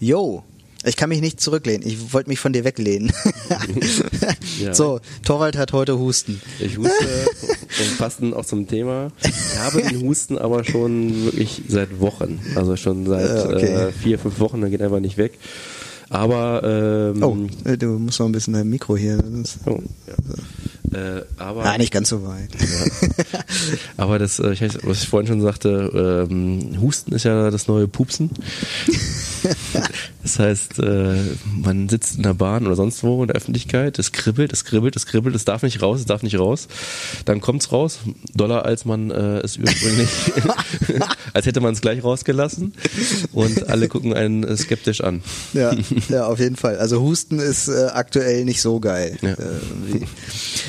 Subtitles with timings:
[0.00, 0.42] Yo,
[0.82, 1.86] ich kann mich nicht zurücklehnen.
[1.86, 3.12] Ich wollte mich von dir weglehnen.
[4.58, 4.72] ja.
[4.72, 6.40] So, Torwald hat heute Husten.
[6.58, 6.90] Ich huste
[7.78, 9.12] und passen auch zum Thema.
[9.22, 12.40] Ich habe den Husten aber schon wirklich seit Wochen.
[12.54, 13.66] Also schon seit okay.
[13.66, 15.38] äh, vier, fünf Wochen, der geht einfach nicht weg.
[16.08, 19.22] Aber ähm, oh, äh, du musst noch ein bisschen dein Mikro hier.
[19.66, 20.14] Oh, ja.
[20.92, 22.50] Äh, aber, Nein, nicht ganz so weit.
[22.58, 23.40] Ja.
[23.96, 28.30] aber das, äh, was ich vorhin schon sagte, ähm, Husten ist ja das neue Pupsen.
[30.30, 34.12] das heißt, äh, man sitzt in der Bahn oder sonst wo in der Öffentlichkeit, es
[34.12, 36.68] kribbelt, es kribbelt, es kribbelt, es darf nicht raus, es darf nicht raus.
[37.24, 37.98] Dann kommt's raus,
[38.32, 40.08] doller als man äh, es ursprünglich,
[41.32, 42.74] als hätte man es gleich rausgelassen.
[43.32, 45.22] Und alle gucken einen äh, skeptisch an.
[45.52, 45.74] Ja,
[46.08, 46.78] ja, auf jeden Fall.
[46.78, 49.18] Also Husten ist äh, aktuell nicht so geil.
[49.22, 49.32] Ja.
[49.32, 49.36] Äh,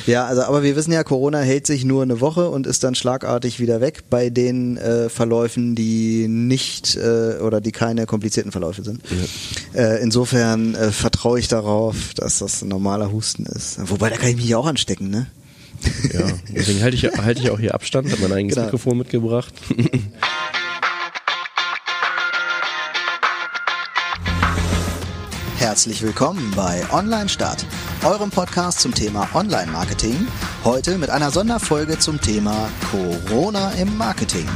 [0.07, 2.95] ja, also aber wir wissen ja, Corona hält sich nur eine Woche und ist dann
[2.95, 8.83] schlagartig wieder weg bei den äh, Verläufen, die nicht äh, oder die keine komplizierten Verläufe
[8.83, 9.01] sind.
[9.09, 9.17] Ja.
[9.73, 13.79] Äh, insofern äh, vertraue ich darauf, dass das ein normaler Husten ist.
[13.89, 15.27] Wobei, da kann ich mich auch anstecken, ne?
[16.13, 18.67] Ja, deswegen halte ich, halte ich auch hier Abstand, habe mein eigenes genau.
[18.67, 19.53] Mikrofon mitgebracht.
[25.57, 27.65] Herzlich willkommen bei Online Start,
[28.03, 30.27] eurem Podcast zum Thema Online Marketing.
[30.63, 34.47] Heute mit einer Sonderfolge zum Thema Corona im Marketing.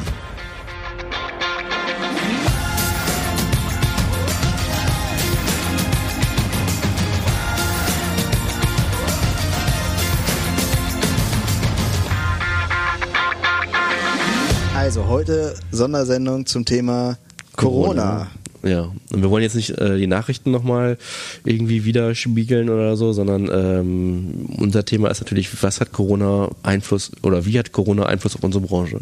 [14.85, 17.17] Also heute Sondersendung zum Thema
[17.55, 18.29] Corona.
[18.61, 18.71] Corona.
[18.71, 20.99] Ja, und wir wollen jetzt nicht äh, die Nachrichten nochmal
[21.43, 27.47] irgendwie widerspiegeln oder so, sondern ähm, unser Thema ist natürlich, was hat Corona Einfluss oder
[27.47, 28.99] wie hat Corona Einfluss auf unsere Branche?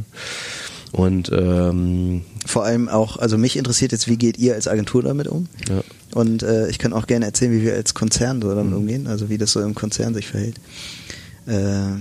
[0.93, 5.27] Und ähm, vor allem auch, also mich interessiert jetzt, wie geht ihr als Agentur damit
[5.27, 5.49] um?
[5.67, 5.83] Ja.
[6.13, 8.77] Und äh, ich kann auch gerne erzählen, wie wir als Konzern so damit mhm.
[8.77, 10.55] umgehen, also wie das so im Konzern sich verhält.
[11.45, 11.97] Äh,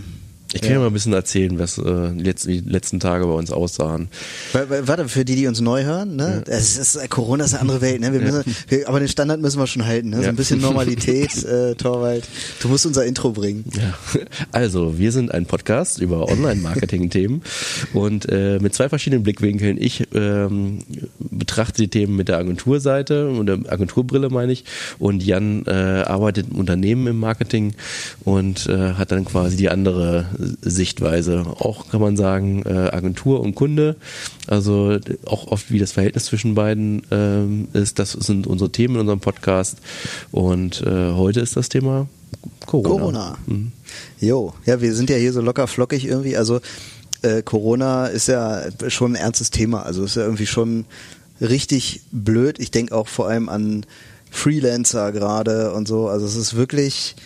[0.54, 0.78] ich kann ja.
[0.78, 4.08] mal ein bisschen erzählen, was äh, die, letzten, die letzten Tage bei uns aussahen.
[4.52, 6.42] Warte, für die, die uns neu hören, ne?
[6.46, 6.52] Ja.
[6.52, 8.12] Es ist, Corona ist eine andere Welt, ne?
[8.12, 8.52] Wir müssen, ja.
[8.68, 10.22] wir, aber den Standard müssen wir schon halten, ne?
[10.22, 12.28] So ein bisschen Normalität, äh, Torwald.
[12.60, 13.64] Du musst unser Intro bringen.
[13.76, 13.94] Ja.
[14.52, 17.42] Also, wir sind ein Podcast über Online-Marketing-Themen
[17.94, 19.78] und äh, mit zwei verschiedenen Blickwinkeln.
[19.80, 20.80] Ich ähm,
[21.18, 24.64] betrachte die Themen mit der Agenturseite und der Agenturbrille meine ich
[24.98, 27.74] und Jan äh, arbeitet im Unternehmen im Marketing
[28.24, 30.26] und äh, hat dann quasi die andere
[30.60, 31.44] Sichtweise.
[31.58, 33.96] Auch kann man sagen, äh, Agentur und Kunde,
[34.46, 37.98] also auch oft wie das Verhältnis zwischen beiden ähm, ist.
[37.98, 39.78] Das sind unsere Themen in unserem Podcast.
[40.30, 42.08] Und äh, heute ist das Thema
[42.66, 42.88] Corona.
[42.88, 43.38] Corona.
[43.46, 43.72] Mhm.
[44.20, 46.36] Jo, ja, wir sind ja hier so locker flockig irgendwie.
[46.36, 46.60] Also
[47.22, 49.82] äh, Corona ist ja schon ein ernstes Thema.
[49.82, 50.84] Also ist ja irgendwie schon
[51.40, 52.58] richtig blöd.
[52.58, 53.86] Ich denke auch vor allem an
[54.30, 56.08] Freelancer gerade und so.
[56.08, 57.16] Also es ist wirklich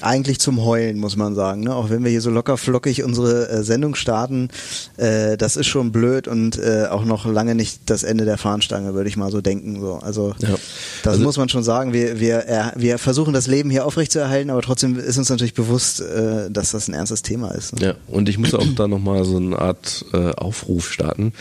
[0.00, 1.62] eigentlich zum Heulen, muss man sagen.
[1.62, 1.74] Ne?
[1.74, 4.48] Auch wenn wir hier so locker flockig unsere äh, Sendung starten,
[4.96, 8.94] äh, das ist schon blöd und äh, auch noch lange nicht das Ende der Fahnenstange,
[8.94, 9.80] würde ich mal so denken.
[9.80, 9.94] So.
[9.94, 10.48] Also ja.
[11.02, 11.92] das also, muss man schon sagen.
[11.92, 16.00] Wir, wir, äh, wir versuchen das Leben hier aufrechtzuerhalten, aber trotzdem ist uns natürlich bewusst,
[16.00, 17.74] äh, dass das ein ernstes Thema ist.
[17.74, 17.86] Ne?
[17.86, 21.32] Ja, und ich muss auch da nochmal so eine Art äh, Aufruf starten.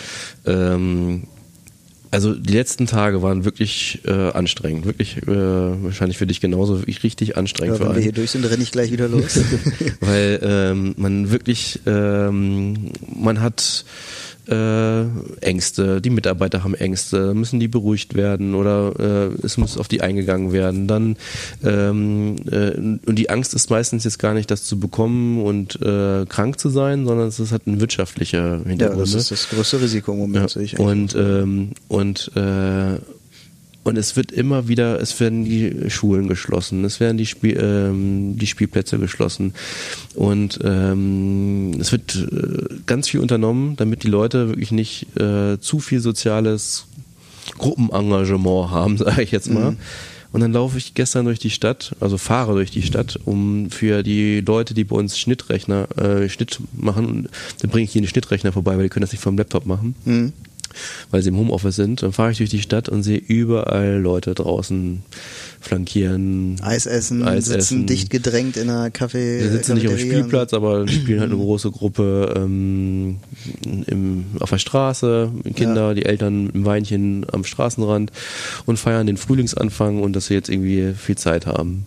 [0.46, 1.24] Ähm,
[2.12, 7.04] also die letzten Tage waren wirklich äh, anstrengend, wirklich äh, wahrscheinlich für dich genauso wirklich
[7.04, 7.80] richtig anstrengend.
[7.80, 9.40] Ja, wenn wir hier durch sind, renne ich gleich wieder los.
[10.00, 13.86] Weil ähm, man wirklich, ähm, man hat
[14.50, 15.06] äh,
[15.42, 20.02] Ängste, die Mitarbeiter haben Ängste, müssen die beruhigt werden oder äh, es muss auf die
[20.02, 20.88] eingegangen werden.
[20.88, 21.18] Dann
[21.64, 22.72] ähm, äh,
[23.06, 26.70] und die Angst ist meistens jetzt gar nicht, das zu bekommen und äh, krank zu
[26.70, 29.00] sein, sondern es halt ein wirtschaftlicher Hintergrund.
[29.00, 30.56] Ja, das ist das größte Risiko im Moment.
[30.56, 30.80] Ja.
[30.80, 32.98] Und ähm, und äh,
[33.84, 38.38] und es wird immer wieder, es werden die Schulen geschlossen, es werden die, Spiel, ähm,
[38.38, 39.54] die Spielplätze geschlossen
[40.16, 45.80] und ähm, es wird äh, ganz viel unternommen, damit die Leute wirklich nicht äh, zu
[45.80, 46.86] viel soziales
[47.58, 49.72] Gruppenengagement haben, sage ich jetzt mal.
[49.72, 49.78] Mhm.
[50.32, 54.04] Und dann laufe ich gestern durch die Stadt, also fahre durch die Stadt, um für
[54.04, 58.52] die Leute, die bei uns Schnittrechner, äh, Schnitt machen, dann bringe ich hier einen Schnittrechner
[58.52, 59.96] vorbei, weil die können das nicht vom Laptop machen.
[60.06, 60.34] Mhm
[61.12, 62.04] weil sie im Homeoffice sind.
[62.04, 65.04] Dann fahre ich durch die Stadt und sehe überall Leute draußen
[65.62, 66.58] flankieren.
[66.62, 67.86] Eis essen, Eis sitzen essen.
[67.88, 69.42] dicht gedrängt in einer Kaffee.
[69.42, 73.18] Wir sitzen nicht auf dem Spielplatz, aber spielen halt eine große Gruppe ähm,
[73.88, 75.94] im, auf der Straße, Kinder, ja.
[75.94, 78.12] die Eltern im Weinchen am Straßenrand
[78.66, 81.86] und feiern den Frühlingsanfang und dass wir jetzt irgendwie viel Zeit haben.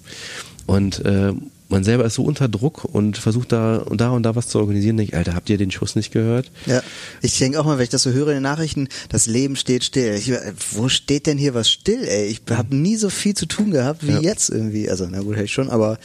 [0.67, 1.33] Und äh,
[1.73, 4.59] man selber ist so unter Druck und versucht da und da und da was zu
[4.59, 6.53] organisieren, denke ich, Alter, habt ihr den Schuss nicht gehört?
[6.67, 6.83] Ja,
[7.21, 9.83] ich denke auch mal, wenn ich das so höre in den Nachrichten, das Leben steht
[9.83, 10.15] still.
[10.15, 10.33] Ich,
[10.73, 12.27] wo steht denn hier was still, ey?
[12.27, 14.21] Ich habe nie so viel zu tun gehabt wie ja.
[14.21, 14.89] jetzt irgendwie.
[14.89, 15.99] Also, na gut, hätte ich schon, aber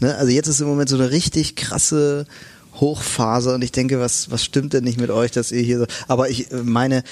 [0.00, 2.26] ne, also jetzt ist im Moment so eine richtig krasse
[2.74, 5.86] Hochphase und ich denke, was, was stimmt denn nicht mit euch, dass ihr hier so,
[6.08, 7.04] aber ich meine,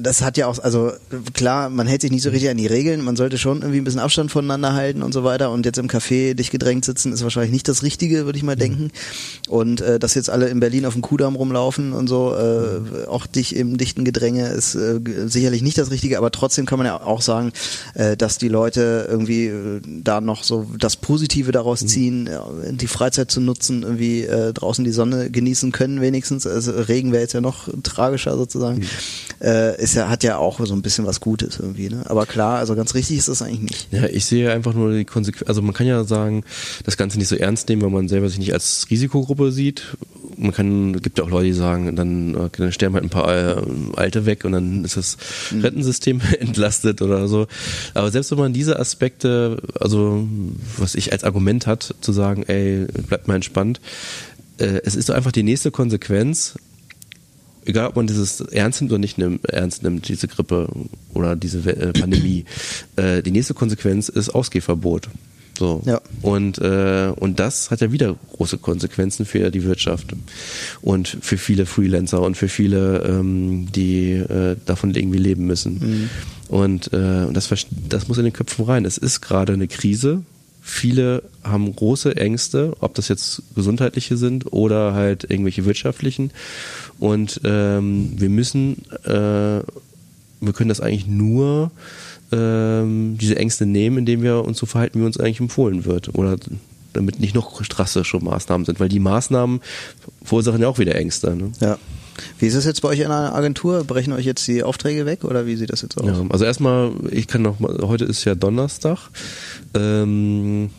[0.00, 0.92] das hat ja auch, also
[1.34, 3.84] klar, man hält sich nicht so richtig an die Regeln, man sollte schon irgendwie ein
[3.84, 7.22] bisschen Abstand voneinander halten und so weiter und jetzt im Café dich gedrängt sitzen ist
[7.22, 8.90] wahrscheinlich nicht das Richtige, würde ich mal denken.
[9.48, 13.26] Und äh, dass jetzt alle in Berlin auf dem Kudamm rumlaufen und so, äh, auch
[13.26, 17.02] dich im dichten Gedränge ist äh, sicherlich nicht das Richtige, aber trotzdem kann man ja
[17.02, 17.52] auch sagen,
[17.92, 21.88] äh, dass die Leute irgendwie äh, da noch so das Positive daraus mhm.
[21.88, 26.46] ziehen, äh, die Freizeit zu nutzen, irgendwie äh, draußen die Sonne genießen können wenigstens.
[26.46, 28.78] Also Regen wäre jetzt ja noch tragischer sozusagen.
[28.78, 29.46] Mhm.
[29.46, 32.02] Äh, ist ja, hat ja auch so ein bisschen was Gutes irgendwie, ne?
[32.06, 33.92] Aber klar, also ganz richtig ist das eigentlich nicht.
[33.92, 36.44] Ja, ich sehe einfach nur die Konsequenz, also man kann ja sagen,
[36.84, 39.96] das Ganze nicht so ernst nehmen, wenn man selber sich nicht als Risikogruppe sieht.
[40.36, 43.62] Man kann, gibt ja auch Leute, die sagen, dann, dann sterben halt ein paar äh,
[43.96, 45.16] Alte weg und dann ist das
[45.50, 45.60] mhm.
[45.60, 47.46] Rentensystem entlastet oder so.
[47.94, 50.26] Aber selbst wenn man diese Aspekte, also
[50.76, 53.80] was ich als Argument hat, zu sagen, ey, bleibt mal entspannt,
[54.58, 56.54] äh, es ist doch einfach die nächste Konsequenz,
[57.64, 60.68] egal ob man dieses ernst nimmt oder nicht nimmt, ernst nimmt, diese Grippe
[61.12, 62.44] oder diese äh, Pandemie,
[62.96, 65.08] äh, die nächste Konsequenz ist Ausgehverbot.
[65.58, 65.82] So.
[65.84, 66.00] Ja.
[66.22, 70.14] Und, äh, und das hat ja wieder große Konsequenzen für die Wirtschaft
[70.82, 75.74] und für viele Freelancer und für viele, ähm, die äh, davon irgendwie leben müssen.
[75.74, 76.10] Mhm.
[76.48, 77.48] Und äh, das,
[77.88, 78.84] das muss in den Köpfen rein.
[78.84, 80.22] Es ist gerade eine Krise,
[80.66, 86.30] Viele haben große Ängste, ob das jetzt gesundheitliche sind oder halt irgendwelche wirtschaftlichen.
[86.98, 91.70] Und ähm, wir müssen, äh, wir können das eigentlich nur
[92.32, 96.14] ähm, diese Ängste nehmen, indem wir uns so verhalten, wie uns eigentlich empfohlen wird.
[96.14, 96.38] Oder
[96.94, 99.60] damit nicht noch drastische Maßnahmen sind, weil die Maßnahmen
[100.24, 101.36] verursachen ja auch wieder Ängste.
[101.36, 101.52] Ne?
[101.60, 101.78] Ja.
[102.38, 103.84] Wie ist es jetzt bei euch in einer Agentur?
[103.84, 106.06] Brechen euch jetzt die Aufträge weg oder wie sieht das jetzt aus?
[106.06, 109.10] Ja, also erstmal, ich kann noch mal, heute ist ja Donnerstag.
[109.74, 110.70] Ähm,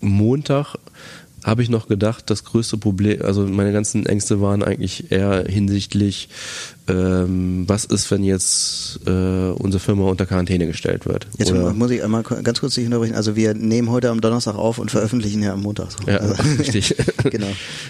[0.00, 0.76] Montag
[1.44, 6.30] habe ich noch gedacht, das größte Problem, also meine ganzen Ängste waren eigentlich eher hinsichtlich
[6.86, 11.26] ähm, was ist, wenn jetzt äh, unsere Firma unter Quarantäne gestellt wird?
[11.38, 13.14] Jetzt Oder muss ich einmal ganz kurz dich unterbrechen.
[13.14, 15.88] Also wir nehmen heute am Donnerstag auf und veröffentlichen ja am Montag.
[16.06, 16.94] Ja, also, richtig.
[17.30, 17.46] genau.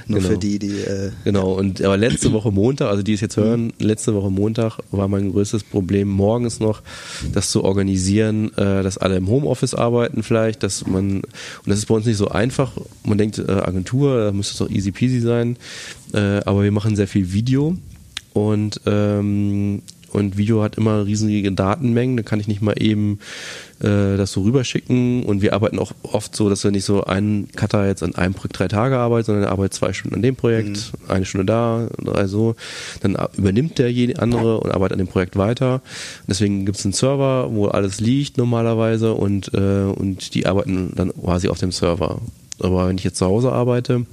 [0.07, 0.31] Nur genau.
[0.31, 0.81] für die, die.
[0.81, 1.53] Äh, genau.
[1.55, 5.33] Und aber letzte Woche Montag, also die es jetzt hören, letzte Woche Montag war mein
[5.33, 6.83] größtes Problem morgens noch,
[7.33, 11.25] das zu organisieren, äh, dass alle im Homeoffice arbeiten vielleicht, dass man und
[11.67, 12.71] das ist bei uns nicht so einfach.
[13.05, 15.57] Man denkt äh, Agentur, da müsste es doch easy peasy sein,
[16.13, 17.77] äh, aber wir machen sehr viel Video
[18.35, 19.83] und ähm,
[20.15, 23.19] und Video hat immer riesige Datenmengen, da kann ich nicht mal eben
[23.81, 27.51] äh, das so rüberschicken und wir arbeiten auch oft so, dass wir nicht so einen
[27.51, 30.37] Cutter jetzt an einem Projekt drei Tage arbeitet, sondern er arbeitet zwei Stunden an dem
[30.37, 31.11] Projekt, mhm.
[31.11, 32.55] eine Stunde da, drei so,
[33.01, 35.83] dann übernimmt der jede andere und arbeitet an dem Projekt weiter.
[36.29, 41.13] Deswegen gibt es einen Server, wo alles liegt normalerweise und, äh, und die arbeiten dann
[41.13, 42.21] quasi auf dem Server.
[42.61, 44.07] Aber wenn ich jetzt zu Hause arbeite,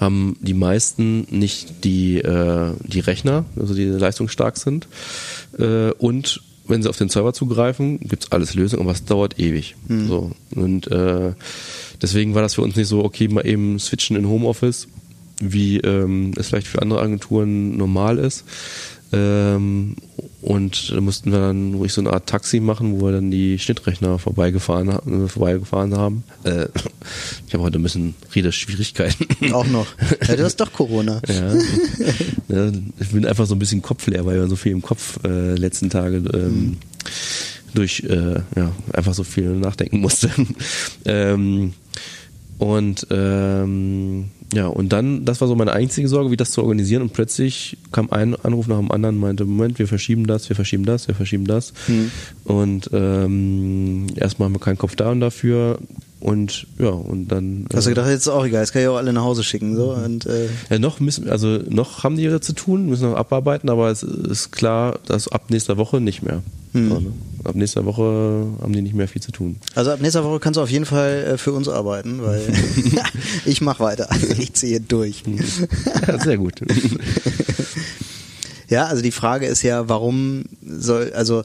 [0.00, 4.88] haben die meisten nicht die, äh, die Rechner, also die leistungsstark sind.
[5.58, 9.38] Äh, und wenn sie auf den Server zugreifen, gibt es alles Lösungen, aber es dauert
[9.38, 9.76] ewig.
[9.88, 10.08] Mhm.
[10.08, 10.30] So.
[10.54, 11.34] Und äh,
[12.00, 14.88] deswegen war das für uns nicht so, okay, mal eben switchen in Homeoffice,
[15.40, 18.44] wie ähm, es vielleicht für andere Agenturen normal ist.
[19.12, 19.96] Ähm,
[20.50, 23.56] und da mussten wir dann ruhig so eine Art Taxi machen, wo wir dann die
[23.56, 26.24] Schnittrechner vorbeigefahren, äh, vorbeigefahren haben.
[26.42, 26.66] Äh,
[27.46, 29.28] ich habe heute ein bisschen Redeschwierigkeiten.
[29.52, 29.86] Auch noch.
[30.26, 31.22] Ja, du hast doch Corona.
[32.48, 32.72] ja.
[32.98, 35.88] Ich bin einfach so ein bisschen kopfleer, weil wir so viel im Kopf äh, letzten
[35.88, 36.76] Tage ähm, mhm.
[37.74, 40.32] durch äh, ja, einfach so viel nachdenken musste.
[41.04, 41.74] ähm,
[42.58, 47.02] und ähm, ja, und dann, das war so meine einzige Sorge, wie das zu organisieren.
[47.02, 50.84] Und plötzlich kam ein Anruf nach dem anderen, meinte, Moment, wir verschieben das, wir verschieben
[50.84, 51.72] das, wir verschieben das.
[51.86, 52.10] Mhm.
[52.44, 55.78] Und ähm, erstmal haben wir keinen Kopf da und dafür.
[56.20, 57.66] Und ja, und dann.
[57.74, 59.42] Hast du äh, gedacht, jetzt ist auch egal, jetzt kann ich auch alle nach Hause
[59.42, 59.74] schicken.
[59.74, 63.16] So, und, äh ja, noch müssen, also noch haben die ihre zu tun, müssen noch
[63.16, 66.42] abarbeiten, aber es ist klar, dass ab nächster Woche nicht mehr.
[66.72, 66.88] Hm.
[66.88, 67.12] So, ne?
[67.44, 69.56] Ab nächster Woche haben die nicht mehr viel zu tun.
[69.74, 72.42] Also ab nächster Woche kannst du auf jeden Fall äh, für uns arbeiten, weil
[73.46, 74.08] ich mache weiter.
[74.38, 75.24] Ich ziehe durch.
[76.06, 76.60] ja, sehr gut.
[78.68, 81.44] ja, also die Frage ist ja, warum soll, also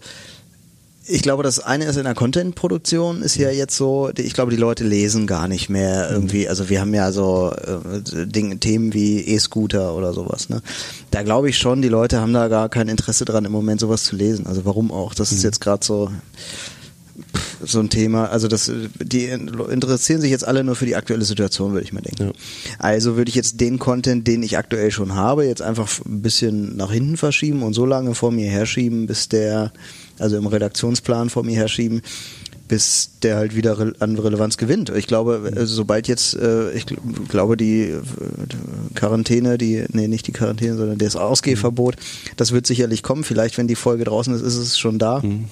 [1.08, 4.58] ich glaube, das eine ist in der Content-Produktion ist ja jetzt so, ich glaube, die
[4.58, 9.22] Leute lesen gar nicht mehr irgendwie, also wir haben ja so äh, Dinge, Themen wie
[9.22, 10.62] E-Scooter oder sowas, ne?
[11.12, 14.04] Da glaube ich schon, die Leute haben da gar kein Interesse dran, im Moment sowas
[14.04, 14.48] zu lesen.
[14.48, 15.14] Also warum auch?
[15.14, 15.46] Das ist mhm.
[15.46, 16.10] jetzt gerade so
[17.64, 18.26] so ein Thema.
[18.30, 22.02] Also das, die interessieren sich jetzt alle nur für die aktuelle Situation, würde ich mal
[22.02, 22.28] denken.
[22.28, 22.32] Ja.
[22.80, 26.76] Also würde ich jetzt den Content, den ich aktuell schon habe, jetzt einfach ein bisschen
[26.76, 29.72] nach hinten verschieben und so lange vor mir herschieben, bis der,
[30.20, 32.02] also im Redaktionsplan vor mir herschieben,
[32.68, 34.90] bis der halt wieder an Relevanz gewinnt.
[34.90, 36.86] Ich glaube, äh, sobald jetzt, äh, ich
[37.30, 38.02] glaube, die äh,
[38.96, 41.96] Quarantäne, die, nee, nicht die Quarantäne, sondern das Ausgehverbot,
[42.38, 43.24] das wird sicherlich kommen.
[43.24, 45.20] Vielleicht, wenn die Folge draußen ist, ist es schon da.
[45.20, 45.46] Mhm.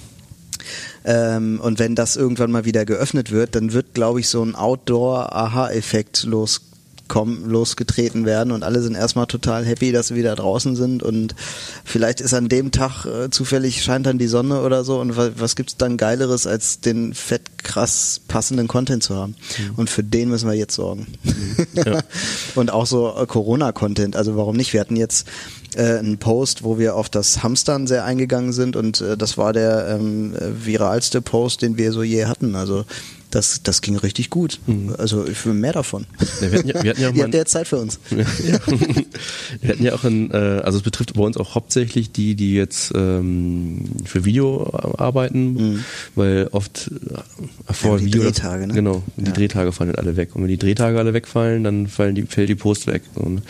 [1.06, 4.56] Ähm, und wenn das irgendwann mal wieder geöffnet wird, dann wird, glaube ich, so ein
[4.56, 6.62] Outdoor-Aha-Effekt los
[7.08, 11.36] kommen, losgetreten werden und alle sind erstmal total happy, dass sie wieder draußen sind und
[11.84, 15.32] vielleicht ist an dem Tag äh, zufällig scheint dann die Sonne oder so und was,
[15.38, 19.76] was gibt's dann geileres als den fett krass passenden Content zu haben mhm.
[19.76, 21.08] und für den müssen wir jetzt sorgen.
[21.24, 21.68] Mhm.
[21.74, 22.04] Ja.
[22.56, 24.74] und auch so äh, Corona-Content, also warum nicht?
[24.74, 25.28] Wir hatten jetzt
[25.76, 29.54] äh, einen Post, wo wir auf das Hamstern sehr eingegangen sind und äh, das war
[29.54, 32.56] der ähm, viralste Post, den wir so je hatten.
[32.56, 32.86] Also
[33.34, 34.60] das, das ging richtig gut.
[34.68, 34.96] Mhm.
[34.98, 36.06] Also ich will mehr davon.
[36.40, 38.00] Ja, wir hatten ja, wir hatten ja auch Ihr habt ja Zeit für uns.
[38.12, 38.60] Ja.
[39.62, 42.54] wir hatten ja auch ein, äh, also es betrifft bei uns auch hauptsächlich die, die
[42.54, 45.86] jetzt ähm, für Video arbeiten, mhm.
[46.16, 48.74] weil oft äh, vor ja, die Video, Drehtage, ne?
[48.74, 50.36] Genau, die Drehtage fallen halt alle weg.
[50.36, 53.02] Und wenn die Drehtage alle wegfallen, dann fallen die, fällt die Post weg.
[53.16, 53.42] Und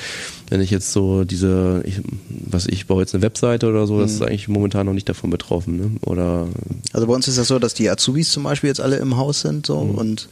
[0.50, 2.00] wenn ich jetzt so diese, ich,
[2.30, 4.02] was ich baue jetzt eine Webseite oder so, mhm.
[4.02, 5.78] das ist eigentlich momentan noch nicht davon betroffen.
[5.78, 5.92] Ne?
[6.02, 6.48] Oder
[6.92, 9.42] also bei uns ist das so, dass die Azubis zum Beispiel jetzt alle im Haus
[9.42, 9.96] sind so mhm.
[9.96, 10.30] und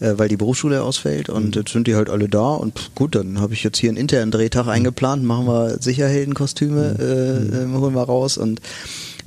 [0.00, 1.60] äh, weil die Berufsschule ausfällt und mhm.
[1.60, 3.96] jetzt sind die halt alle da und pff, gut, dann habe ich jetzt hier einen
[3.96, 4.72] internen Drehtag mhm.
[4.72, 7.52] eingeplant, machen wir Sicherheldenkostüme, mhm.
[7.52, 8.60] äh, äh, holen wir raus und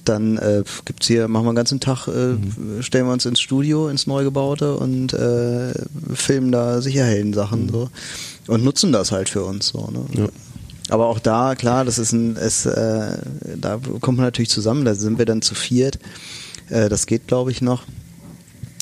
[0.05, 2.81] dann äh, gibt's hier, machen wir den ganzen Tag, äh, mhm.
[2.81, 5.73] stellen wir uns ins Studio, ins Neugebaute und äh,
[6.13, 7.69] filmen da Sicherhelden-Sachen mhm.
[7.69, 7.89] so
[8.47, 9.89] und nutzen das halt für uns so.
[9.91, 10.21] Ne?
[10.21, 10.27] Ja.
[10.89, 13.17] Aber auch da, klar, das ist ein, es, äh,
[13.55, 15.99] da kommt man natürlich zusammen, da sind wir dann zu viert.
[16.69, 17.83] Äh, das geht, glaube ich, noch.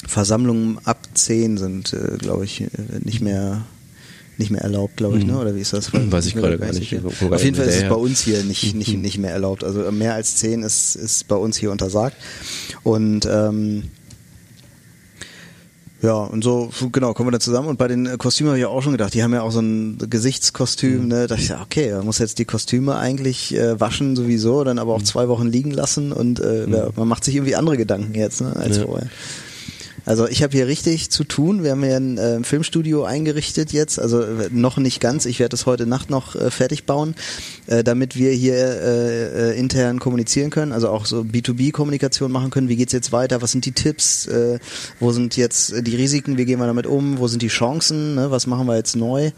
[0.08, 2.68] Versammlungen ab zehn sind, äh, glaube ich, äh,
[3.04, 3.66] nicht mehr
[4.40, 5.34] nicht mehr erlaubt, glaube ich, ne?
[5.34, 5.40] Mhm.
[5.40, 5.92] Oder wie ist das?
[5.94, 6.94] Weiß ich gerade gar nicht.
[7.04, 9.64] Auf jeden Fall ist es bei uns hier nicht, nicht, nicht mehr erlaubt.
[9.64, 12.16] Also mehr als zehn ist, ist bei uns hier untersagt.
[12.84, 13.86] Und ähm,
[16.02, 17.68] ja, und so, genau, kommen wir da zusammen.
[17.68, 19.62] Und bei den äh, Kostümen habe ich auch schon gedacht, die haben ja auch so
[19.62, 21.08] ein Gesichtskostüm, mhm.
[21.08, 21.16] ne?
[21.22, 24.78] Da dachte ich, ja, okay, man muss jetzt die Kostüme eigentlich äh, waschen sowieso, dann
[24.78, 25.06] aber auch mhm.
[25.06, 26.92] zwei Wochen liegen lassen und äh, mhm.
[26.96, 28.86] man macht sich irgendwie andere Gedanken jetzt, ne, als ja.
[28.86, 29.10] vorher.
[30.08, 31.64] Also ich habe hier richtig zu tun.
[31.64, 35.26] Wir haben hier ein äh, Filmstudio eingerichtet jetzt, also äh, noch nicht ganz.
[35.26, 37.14] Ich werde es heute Nacht noch äh, fertig bauen,
[37.66, 42.70] äh, damit wir hier äh, äh, intern kommunizieren können, also auch so B2B-Kommunikation machen können.
[42.70, 43.42] Wie geht's jetzt weiter?
[43.42, 44.28] Was sind die Tipps?
[44.28, 44.60] Äh,
[45.02, 46.38] wo sind jetzt die Risiken?
[46.38, 47.20] Wie gehen wir damit um?
[47.20, 48.16] Wo sind die Chancen?
[48.16, 48.32] Ne?
[48.32, 49.32] Was machen wir jetzt neu?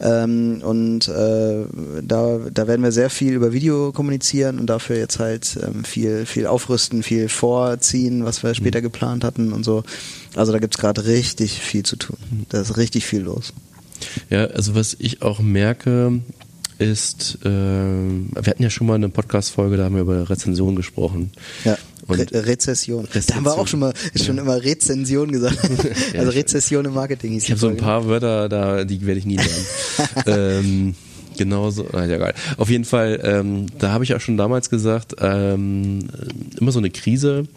[0.00, 5.58] Ähm, und da, da werden wir sehr viel über Video kommunizieren und dafür jetzt halt
[5.60, 8.84] ähm, viel, viel aufrüsten, viel vorziehen, was wir später mhm.
[8.84, 9.82] geplant hatten und so.
[10.34, 12.16] Also da gibt es gerade richtig viel zu tun.
[12.48, 13.52] Da ist richtig viel los.
[14.30, 16.20] Ja, also was ich auch merke,
[16.78, 21.30] ist, äh, wir hatten ja schon mal eine Podcast-Folge, da haben wir über Rezension gesprochen.
[21.64, 21.78] Ja.
[22.06, 23.06] Re Rezession.
[23.06, 23.24] Rezession.
[23.28, 25.58] Da haben wir auch schon mal schon immer Rezension gesagt.
[26.18, 29.26] also Rezession im Marketing hieß Ich habe so ein paar Wörter da, die werde ich
[29.26, 29.66] nie lernen.
[30.26, 30.94] ähm,
[31.36, 32.34] Genauso, na, ja, geil.
[32.58, 36.08] Auf jeden Fall, ähm, da habe ich auch schon damals gesagt, ähm,
[36.60, 37.48] immer so eine Krise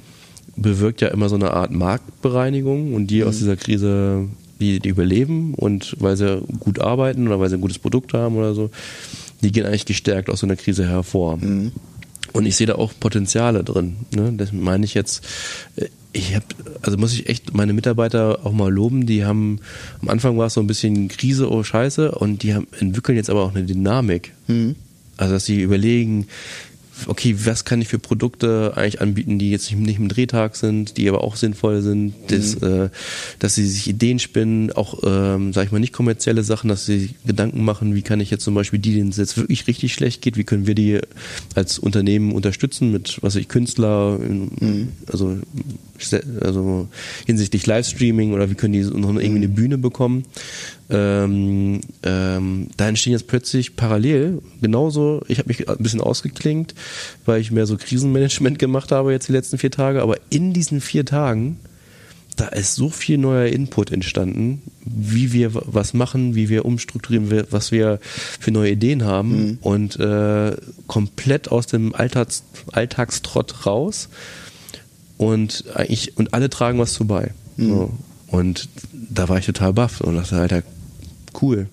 [0.58, 3.28] bewirkt ja immer so eine Art Marktbereinigung und die mhm.
[3.28, 4.26] aus dieser Krise,
[4.60, 8.36] die, die überleben und weil sie gut arbeiten oder weil sie ein gutes Produkt haben
[8.36, 8.70] oder so,
[9.42, 11.38] die gehen eigentlich gestärkt aus so einer Krise hervor.
[11.38, 11.72] Mhm.
[12.34, 13.98] Und ich sehe da auch Potenziale drin.
[14.14, 14.34] Ne?
[14.36, 15.26] Das meine ich jetzt,
[15.76, 16.46] äh, ich habe,
[16.82, 19.60] also muss ich echt meine Mitarbeiter auch mal loben, die haben,
[20.02, 23.30] am Anfang war es so ein bisschen Krise, oh Scheiße, und die haben, entwickeln jetzt
[23.30, 24.34] aber auch eine Dynamik.
[24.48, 24.76] Mhm.
[25.18, 26.28] Also dass sie überlegen,
[27.08, 31.08] okay, was kann ich für Produkte eigentlich anbieten, die jetzt nicht im Drehtag sind, die
[31.08, 32.86] aber auch sinnvoll sind, das, mhm.
[32.86, 32.90] äh,
[33.40, 37.12] dass sie sich Ideen spinnen, auch, ähm, sag ich mal, nicht kommerzielle Sachen, dass sie
[37.26, 40.22] Gedanken machen, wie kann ich jetzt zum Beispiel die, denen es jetzt wirklich richtig schlecht
[40.22, 41.00] geht, wie können wir die
[41.56, 44.90] als Unternehmen unterstützen mit, was ich, Künstler, mhm.
[45.12, 45.38] also,
[46.42, 46.88] also
[47.26, 50.26] hinsichtlich Livestreaming oder wie können die noch irgendwie eine Bühne bekommen
[50.90, 56.76] ähm, ähm, da entstehen jetzt plötzlich parallel genauso, ich habe mich ein bisschen ausgeklingt,
[57.26, 60.80] weil ich mehr so Krisenmanagement gemacht habe jetzt die letzten vier Tage, aber in diesen
[60.80, 61.60] vier Tagen,
[62.38, 67.72] da ist so viel neuer Input entstanden, wie wir was machen, wie wir umstrukturieren, was
[67.72, 69.58] wir für neue Ideen haben mhm.
[69.62, 74.10] und äh, komplett aus dem Alltags Alltagstrott raus
[75.18, 77.32] und eigentlich und alle tragen was zu bei.
[77.58, 77.70] Mhm.
[77.70, 77.94] So.
[78.28, 80.64] Und da war ich total baff und dachte, Alter,
[81.40, 81.68] Cool.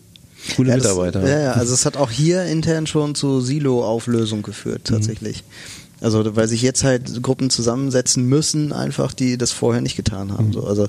[0.57, 1.21] Coole ja, Mitarbeiter.
[1.21, 4.95] Das, ja, ja, also es hat auch hier intern schon zu Silo-Auflösung geführt, mhm.
[4.95, 5.39] tatsächlich.
[5.43, 6.05] Mhm.
[6.05, 10.49] Also weil sich jetzt halt Gruppen zusammensetzen müssen, einfach, die das vorher nicht getan haben.
[10.49, 10.53] Mhm.
[10.53, 10.89] So, also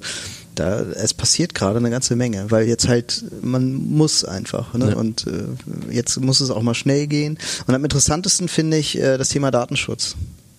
[0.56, 4.92] da es passiert gerade eine ganze Menge, weil jetzt halt man muss einfach ne?
[4.92, 4.96] Ja.
[4.96, 7.38] und äh, jetzt muss es auch mal schnell gehen.
[7.68, 10.16] Und am interessantesten finde ich äh, das Thema Datenschutz.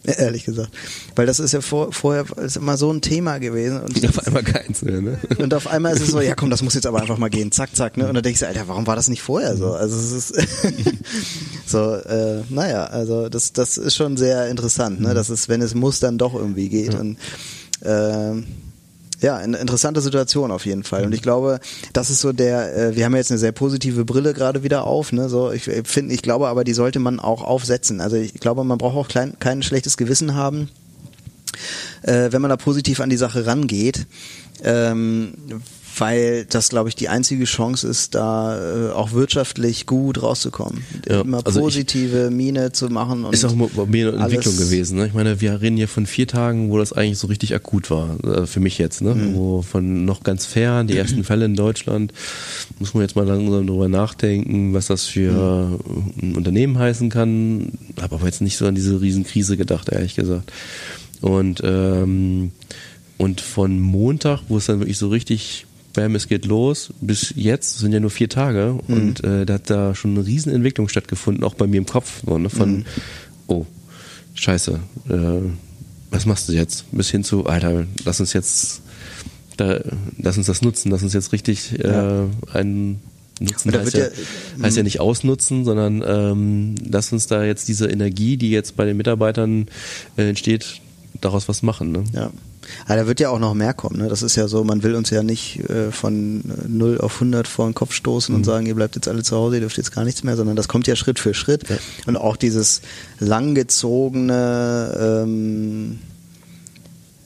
[0.18, 0.70] Ehrlich gesagt.
[1.14, 3.80] Weil das ist ja vor, vorher ist immer so ein Thema gewesen.
[3.80, 5.18] Und auf einmal keins mehr, ne?
[5.38, 7.52] Und auf einmal ist es so, ja komm, das muss jetzt aber einfach mal gehen,
[7.52, 8.08] zack, zack, ne?
[8.08, 9.72] Und dann denkst du, Alter, warum war das nicht vorher so?
[9.72, 10.34] Also es ist
[11.66, 15.14] so, äh, naja, also das, das ist schon sehr interessant, ne?
[15.14, 16.94] Dass es, wenn es muss, dann doch irgendwie geht.
[16.94, 17.00] Ja.
[17.00, 17.18] Und
[17.80, 18.42] äh,
[19.20, 21.04] ja, eine interessante Situation auf jeden Fall.
[21.04, 21.60] Und ich glaube,
[21.92, 25.12] das ist so der, äh, wir haben jetzt eine sehr positive Brille gerade wieder auf,
[25.12, 25.28] ne?
[25.28, 28.00] So, ich finde, ich glaube aber, die sollte man auch aufsetzen.
[28.00, 30.68] Also ich glaube, man braucht auch klein, kein schlechtes Gewissen haben,
[32.02, 34.06] äh, wenn man da positiv an die Sache rangeht.
[34.62, 35.34] Ähm,
[35.98, 40.84] weil das, glaube ich, die einzige Chance ist, da äh, auch wirtschaftlich gut rauszukommen.
[41.08, 43.24] Ja, Immer also positive ich, Miene zu machen.
[43.24, 44.98] Und ist auch mir eine Entwicklung gewesen.
[44.98, 45.06] Ne?
[45.06, 48.18] Ich meine, wir reden hier von vier Tagen, wo das eigentlich so richtig akut war,
[48.24, 49.00] äh, für mich jetzt.
[49.00, 49.14] Ne?
[49.14, 49.34] Mhm.
[49.34, 52.12] Wo von noch ganz fern, die ersten Fälle in Deutschland,
[52.78, 56.12] muss man jetzt mal langsam darüber nachdenken, was das für mhm.
[56.22, 57.72] ein Unternehmen heißen kann.
[58.00, 60.52] Habe aber jetzt nicht so an diese Riesenkrise gedacht, ehrlich gesagt.
[61.20, 62.52] Und ähm,
[63.18, 67.78] und von Montag, wo es dann wirklich so richtig bam, es geht los, bis jetzt
[67.78, 68.94] sind ja nur vier Tage mhm.
[68.94, 72.38] und äh, da hat da schon eine Riesenentwicklung stattgefunden, auch bei mir im Kopf, so,
[72.38, 72.84] ne, von, mhm.
[73.48, 73.66] oh,
[74.34, 75.40] scheiße, äh,
[76.10, 76.84] was machst du jetzt?
[76.92, 78.82] Bis hin zu, Alter, lass uns jetzt,
[79.56, 79.80] da,
[80.18, 82.28] lass uns das nutzen, lass uns jetzt richtig äh, ja.
[82.52, 83.00] einen
[83.38, 84.10] Nutzen heißt ja, ja,
[84.62, 88.86] heißt ja nicht ausnutzen, sondern ähm, lass uns da jetzt diese Energie, die jetzt bei
[88.86, 89.66] den Mitarbeitern
[90.16, 90.80] äh, entsteht,
[91.20, 91.92] daraus was machen.
[91.92, 92.04] Ne?
[92.14, 92.30] Ja.
[92.86, 93.98] Aber da wird ja auch noch mehr kommen.
[93.98, 94.08] Ne?
[94.08, 97.66] Das ist ja so, man will uns ja nicht äh, von 0 auf 100 vor
[97.66, 98.40] den Kopf stoßen mhm.
[98.40, 100.56] und sagen, ihr bleibt jetzt alle zu Hause, ihr dürft jetzt gar nichts mehr, sondern
[100.56, 101.68] das kommt ja Schritt für Schritt.
[101.68, 101.76] Ja.
[102.06, 102.80] Und auch dieses
[103.18, 105.98] langgezogene ähm,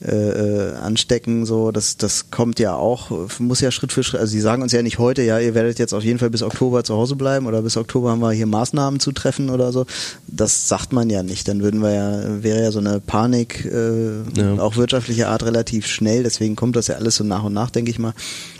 [0.03, 4.31] äh, äh, anstecken, so, das, das kommt ja auch, muss ja Schritt für Schritt, also
[4.31, 6.83] sie sagen uns ja nicht heute, ja, ihr werdet jetzt auf jeden Fall bis Oktober
[6.83, 9.85] zu Hause bleiben oder bis Oktober haben wir hier Maßnahmen zu treffen oder so.
[10.27, 11.47] Das sagt man ja nicht.
[11.47, 14.57] Dann würden wir ja, wäre ja so eine Panik, äh, ja.
[14.57, 17.91] auch wirtschaftlicher Art relativ schnell, deswegen kommt das ja alles so nach und nach, denke
[17.91, 18.13] ich mal.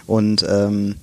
[0.05, 0.95] Und ähm,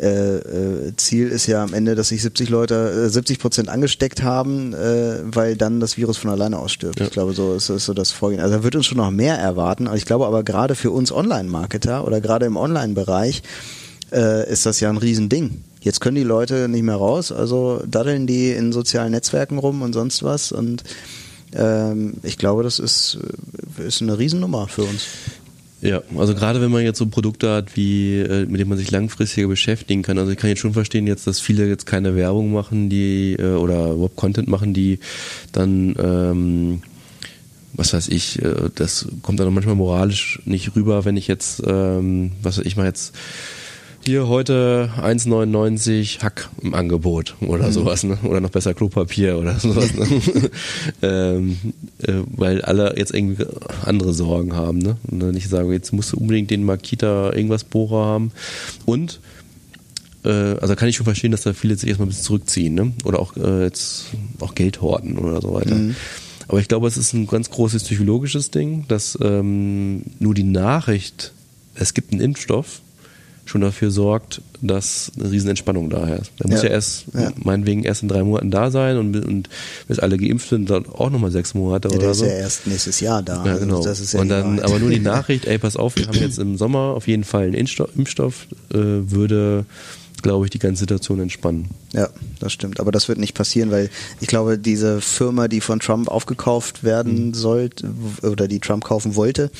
[0.00, 4.22] äh, äh, Ziel ist ja am Ende, dass sich 70 Leute, äh, 70 Prozent angesteckt
[4.22, 7.00] haben, äh, weil dann das Virus von alleine ausstirbt.
[7.00, 7.06] Ja.
[7.06, 8.40] Ich glaube, so ist, ist so das Vorgehen.
[8.40, 9.88] Also da wird uns schon noch mehr erwarten.
[9.94, 13.42] Ich glaube aber gerade für uns Online-Marketer oder gerade im Online-Bereich
[14.12, 15.64] äh, ist das ja ein Riesending.
[15.80, 19.92] Jetzt können die Leute nicht mehr raus, also daddeln die in sozialen Netzwerken rum und
[19.92, 20.82] sonst was und
[21.54, 23.18] ähm, ich glaube, das ist,
[23.78, 25.06] ist eine Riesennummer für uns.
[25.80, 28.90] Ja, also gerade wenn man jetzt so Produkte hat, wie äh, mit denen man sich
[28.90, 30.18] langfristiger beschäftigen kann.
[30.18, 33.54] Also ich kann jetzt schon verstehen jetzt, dass viele jetzt keine Werbung machen, die äh,
[33.54, 34.98] oder überhaupt Content machen, die
[35.52, 36.82] dann ähm,
[37.74, 42.32] was weiß ich, äh, das kommt dann manchmal moralisch nicht rüber, wenn ich jetzt, ähm,
[42.42, 43.14] was weiß ich, mal jetzt
[44.04, 47.72] hier heute 1,99 Hack im Angebot oder mhm.
[47.72, 48.18] sowas, ne?
[48.22, 50.50] Oder noch besser Klopapier oder sowas, ne?
[51.02, 51.58] ähm,
[52.02, 53.44] äh, weil alle jetzt irgendwie
[53.84, 54.96] andere Sorgen haben, ne?
[55.10, 58.32] Und dann nicht sagen, jetzt musst du unbedingt den Makita irgendwas Bohrer haben.
[58.86, 59.20] Und
[60.24, 62.92] äh, also kann ich schon verstehen, dass da viele sich erstmal ein bisschen zurückziehen, ne?
[63.04, 64.06] Oder auch äh, jetzt
[64.40, 65.74] auch Geld horten oder so weiter.
[65.74, 65.96] Mhm.
[66.48, 71.32] Aber ich glaube, es ist ein ganz großes psychologisches Ding, dass ähm, nur die Nachricht,
[71.74, 72.80] es gibt einen Impfstoff,
[73.48, 76.32] schon dafür sorgt, dass eine riesen Entspannung da ist.
[76.38, 77.32] Der muss ja erst, ja.
[77.36, 79.48] meinetwegen, erst in drei Monaten da sein und, und
[79.86, 82.24] bis alle geimpft sind, dann auch nochmal sechs Monate ja, oder der so.
[82.24, 83.44] ist ja erst nächstes Jahr da.
[83.44, 83.82] Ja, genau.
[83.82, 86.94] Also und dann, aber nur die Nachricht, ey, pass auf, wir haben jetzt im Sommer
[86.94, 89.64] auf jeden Fall einen Impfstoff, äh, würde
[90.22, 91.68] glaube ich, die ganze Situation entspannen.
[91.92, 92.08] Ja,
[92.40, 92.80] das stimmt.
[92.80, 93.88] Aber das wird nicht passieren, weil
[94.20, 97.34] ich glaube, diese Firma, die von Trump aufgekauft werden mhm.
[97.34, 97.88] sollte
[98.22, 99.50] oder die Trump kaufen wollte,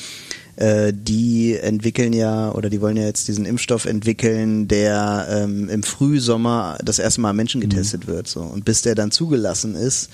[0.59, 5.83] äh, die entwickeln ja oder die wollen ja jetzt diesen Impfstoff entwickeln, der ähm, im
[5.83, 8.11] Frühsommer das erste Mal Menschen getestet mhm.
[8.11, 8.27] wird.
[8.27, 8.41] So.
[8.41, 10.09] Und bis der dann zugelassen ist,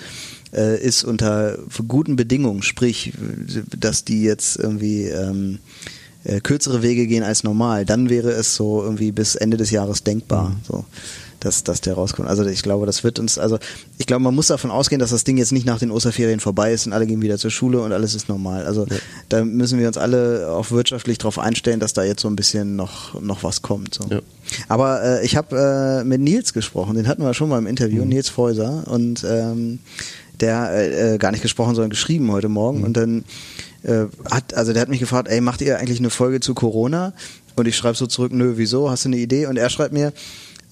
[0.54, 3.14] äh, ist unter guten Bedingungen, sprich,
[3.76, 5.58] dass die jetzt irgendwie ähm,
[6.26, 10.04] äh, kürzere Wege gehen als normal, dann wäre es so irgendwie bis Ende des Jahres
[10.04, 10.50] denkbar.
[10.50, 10.56] Mhm.
[10.68, 10.86] So
[11.46, 12.28] dass, dass der rauskommt.
[12.28, 13.60] Also ich glaube, das wird uns, also
[13.98, 16.74] ich glaube, man muss davon ausgehen, dass das Ding jetzt nicht nach den Osterferien vorbei
[16.74, 18.66] ist und alle gehen wieder zur Schule und alles ist normal.
[18.66, 18.96] Also ja.
[19.30, 22.76] da müssen wir uns alle auch wirtschaftlich darauf einstellen, dass da jetzt so ein bisschen
[22.76, 23.94] noch, noch was kommt.
[23.94, 24.06] So.
[24.10, 24.22] Ja.
[24.68, 28.04] Aber äh, ich habe äh, mit Nils gesprochen, den hatten wir schon mal im Interview,
[28.04, 28.10] mhm.
[28.10, 29.80] Nils Feuser, und ähm,
[30.40, 32.80] der äh, äh gar nicht gesprochen, sondern geschrieben heute Morgen.
[32.80, 32.84] Mhm.
[32.86, 33.24] Und dann
[33.84, 37.14] äh, hat, also der hat mich gefragt, ey, macht ihr eigentlich eine Folge zu Corona?
[37.56, 38.90] Und ich schreibe so zurück, nö, wieso?
[38.90, 39.46] Hast du eine Idee?
[39.46, 40.12] Und er schreibt mir,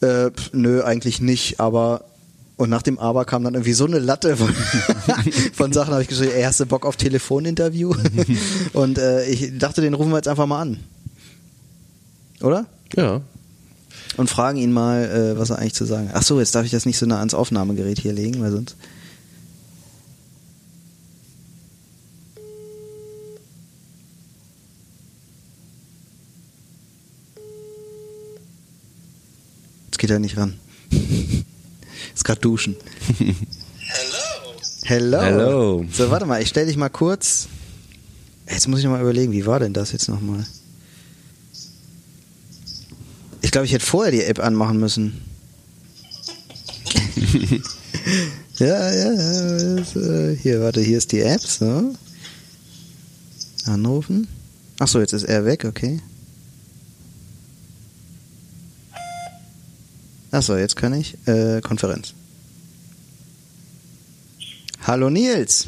[0.03, 2.05] äh, nö, eigentlich nicht, aber
[2.55, 4.53] Und nach dem Aber kam dann irgendwie so eine Latte von,
[5.53, 7.93] von Sachen, habe ich geschrieben, ey, hast du Bock auf Telefoninterview?
[8.73, 10.79] Und äh, ich dachte, den rufen wir jetzt einfach mal an.
[12.41, 12.67] Oder?
[12.95, 13.21] Ja.
[14.17, 16.15] Und fragen ihn mal, äh, was er eigentlich zu sagen hat.
[16.15, 18.75] Ach so, jetzt darf ich das nicht so nah ans Aufnahmegerät hier legen, weil sonst...
[30.03, 30.55] geht er nicht ran.
[32.13, 32.75] Ist gerade duschen.
[33.17, 33.31] Hello.
[34.83, 35.21] Hello.
[35.21, 35.85] Hello.
[35.93, 37.47] So, warte mal, ich stell dich mal kurz.
[38.49, 40.45] Jetzt muss ich noch mal überlegen, wie war denn das jetzt nochmal?
[43.39, 45.21] Ich glaube, ich hätte vorher die App anmachen müssen.
[48.57, 49.77] ja, ja, ja.
[49.77, 51.95] Äh, hier, warte, hier ist die App, so.
[53.63, 54.27] Anrufen.
[54.79, 56.01] Ach so, jetzt ist er weg, okay.
[60.35, 61.15] Ach so, jetzt kann ich.
[61.27, 62.15] Äh, Konferenz.
[64.87, 65.67] Hallo Nils.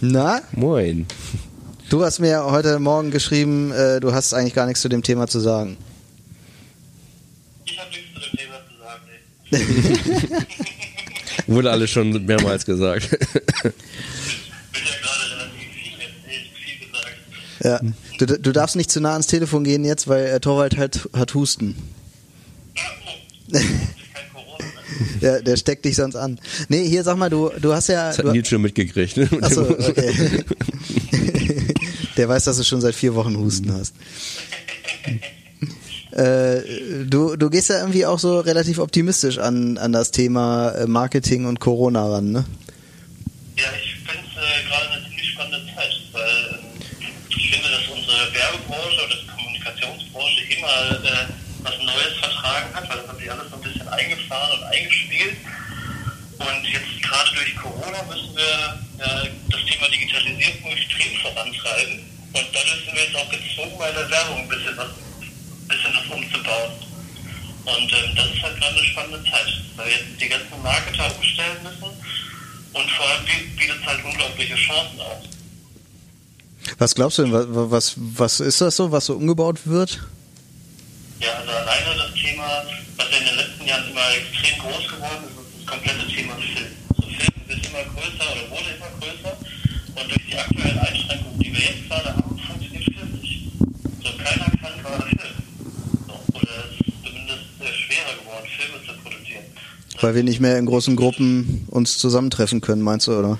[0.00, 0.42] Na?
[0.50, 1.06] Moin.
[1.90, 5.28] Du hast mir heute Morgen geschrieben, äh, du hast eigentlich gar nichts zu dem Thema
[5.28, 5.76] zu sagen.
[7.64, 10.38] Ich habe nichts zu dem Thema zu sagen.
[11.46, 11.46] Nee.
[11.54, 13.10] Wurde alles schon mehrmals gesagt.
[13.10, 13.70] Bin ja
[15.00, 17.16] gerade relativ viel erzählt, viel gesagt.
[17.62, 17.80] Ja.
[18.18, 21.32] Du, du darfst nicht zu nah ans Telefon gehen jetzt, weil äh, Torwald hat, hat
[21.34, 21.76] Husten.
[22.76, 23.10] Ah, oh.
[23.48, 23.70] Das ist
[24.12, 24.64] kein Corona.
[24.64, 25.13] Ne?
[25.24, 26.38] Der, der steckt dich sonst an.
[26.68, 28.08] Nee, hier sag mal, du, du hast ja.
[28.08, 29.16] Das hat Nils schon mitgekriegt.
[29.16, 29.26] Ne?
[29.40, 30.44] achso, okay.
[32.18, 33.94] Der weiß, dass du schon seit vier Wochen Husten hast.
[36.12, 36.60] Äh,
[37.06, 41.46] du, du gehst ja irgendwie auch so relativ optimistisch an, an das Thema äh, Marketing
[41.46, 42.44] und Corona ran, ne?
[43.56, 46.66] Ja, ich finde es äh, gerade eine ziemlich spannende Zeit, weil ähm,
[47.30, 51.26] ich finde, dass unsere Werbebranche oder die Kommunikationsbranche immer äh,
[51.64, 55.36] was Neues vertragen hat, weil das hat sich alles so ein bisschen eingefahren und eingespielt.
[56.38, 62.00] Und jetzt gerade durch Corona müssen wir äh, das Thema Digitalisierung extrem vorantreiben.
[62.32, 65.92] Und dadurch sind wir jetzt auch gezwungen, bei der Werbung ein bisschen was, ein bisschen
[65.94, 66.72] was umzubauen.
[67.64, 71.16] Und ähm, das ist halt gerade eine spannende Zeit, weil wir jetzt die ganzen Marketer
[71.16, 71.84] umstellen müssen
[72.72, 75.22] und vor allem bie- bietet es halt unglaubliche Chancen auf.
[76.78, 80.00] Was glaubst du denn, was, was, was ist das so, was so umgebaut wird?
[81.20, 82.64] Ja, also alleine das Thema,
[82.96, 86.34] was ja in den letzten Jahren immer extrem groß geworden ist, ist das komplette Thema
[86.36, 86.72] Film.
[87.74, 89.36] Immer größer oder wurde immer größer
[89.96, 93.50] und durch die aktuellen Einschränkungen, die wir jetzt gerade haben, funktioniert Film nicht.
[94.00, 95.42] So keiner kann gerade filmen.
[96.06, 99.42] So, oder es ist zumindest äh, schwerer geworden, Filme zu produzieren.
[100.00, 103.38] Weil wir nicht mehr in großen Gruppen uns zusammentreffen können, meinst du, oder?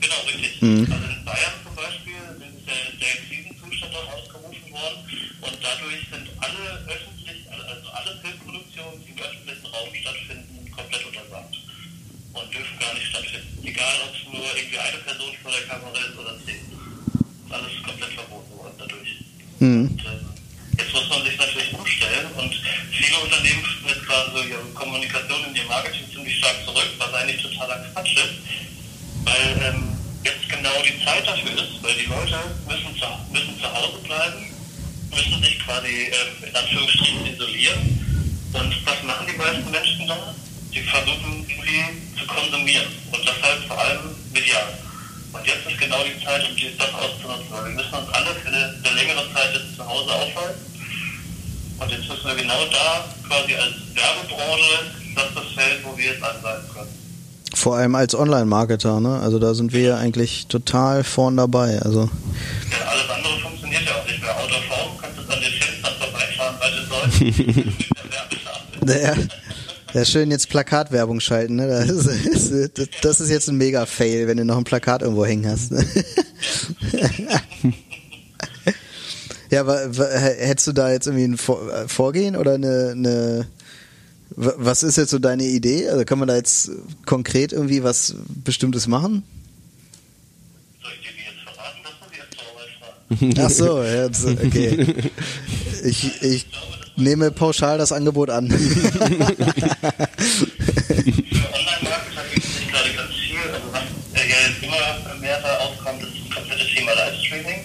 [0.00, 0.60] Genau, richtig.
[0.60, 0.92] Mhm.
[0.92, 5.00] Also in Bayern zum Beispiel sind der, der Krisenzustand dort ausgerufen worden
[5.40, 11.56] und dadurch sind alle öffentlich, also alle Filmproduktionen, die im öffentlichen Raum stattfinden, komplett untersagt
[12.34, 13.48] und dürfen gar nicht stattfinden.
[13.64, 16.62] Egal, ob es nur irgendwie eine Person vor der Kamera ist oder zehn.
[16.64, 19.12] Ist alles komplett verboten worden dadurch.
[19.60, 19.98] Mhm.
[20.78, 22.54] Jetzt muss man sich natürlich umstellen und
[22.92, 23.88] viele Unternehmen führen
[24.32, 28.34] so ihre Kommunikation und ihr Marketing ziemlich stark zurück, was eigentlich totaler Quatsch ist,
[29.24, 29.88] weil ähm,
[30.24, 34.54] jetzt genau die Zeit dafür ist, weil die Leute müssen zu, müssen zu Hause bleiben,
[35.10, 37.82] müssen sich quasi ähm, in Anführungsstrichen isolieren
[38.52, 40.34] und was machen die meisten Menschen dann?
[40.72, 44.78] Die versuchen irgendwie zu konsumieren und das halt vor allem medial.
[45.38, 48.34] Und jetzt ist genau die Zeit, um die- das auszunutzen, weil wir müssen uns alle
[48.34, 50.60] für eine, eine längere Zeit jetzt zu Hause aufhalten.
[51.78, 54.78] Und jetzt müssen wir genau da quasi als Werbebranche,
[55.14, 56.88] das ist das Feld, wo wir jetzt angreifen können.
[57.54, 59.20] Vor allem als Online-Marketer, ne?
[59.20, 61.80] Also da sind wir ja eigentlich total vorn dabei.
[61.80, 62.10] Also
[62.70, 64.36] Ja, alles andere funktioniert ja auch nicht mehr.
[64.36, 67.20] Out of home kannst du an den Fenstern vorbeifahren, weil du sollst.
[67.20, 69.18] mit der Werbeschafe.
[69.18, 69.24] Ja,
[69.94, 71.66] ja, schön jetzt Plakatwerbung schalten, ne?
[71.66, 72.70] Das ist,
[73.02, 75.72] das, ist jetzt ein Mega-Fail, wenn du noch ein Plakat irgendwo hängen hast.
[75.72, 75.84] Ne?
[79.50, 83.46] Ja, aber hättest du da jetzt irgendwie ein äh, Vorgehen oder eine, eine
[84.36, 85.88] was ist jetzt so deine Idee?
[85.88, 86.70] Also kann man da jetzt
[87.06, 89.22] konkret irgendwie was Bestimmtes machen?
[90.82, 91.78] Soll ich dir die jetzt verraten?
[91.82, 93.40] Das muss ich jetzt.
[93.40, 95.10] Ach so, jetzt, okay.
[95.84, 96.46] Ich, ich
[96.98, 98.50] nehme pauschal das Angebot an.
[98.50, 98.58] Für
[101.54, 103.38] Online-Marketer gibt es sich gerade ganz viel.
[103.38, 103.82] Also was
[104.14, 107.60] ja jetzt immer mehr da aufkommt, ist das komplette Thema Livestreaming.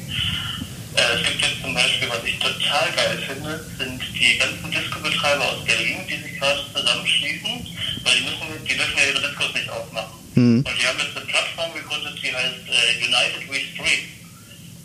[0.95, 5.65] Es gibt jetzt zum Beispiel, was ich total geil finde, sind die ganzen Disco-Betreiber aus
[5.65, 7.65] Berlin, die sich gerade zusammenschließen,
[8.03, 10.13] weil die müssen, die dürfen ja ihre Discos nicht aufmachen.
[10.35, 10.57] Mhm.
[10.61, 14.22] Und die haben jetzt eine Plattform gegründet, die heißt äh, United We Stream.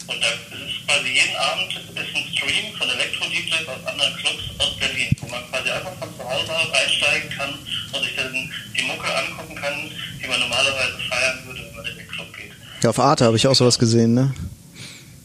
[0.09, 4.75] Und da ist quasi jeden Abend ist ein Stream von Elektro-DJs aus anderen Clubs aus
[4.79, 7.53] Berlin, wo man quasi einfach von zu Hause aus einsteigen kann
[7.92, 9.75] und sich dann die Mucke angucken kann,
[10.21, 12.53] die man normalerweise feiern würde, wenn man in den Club geht.
[12.83, 14.35] Ja, auf Arte habe ich auch sowas gesehen, ne?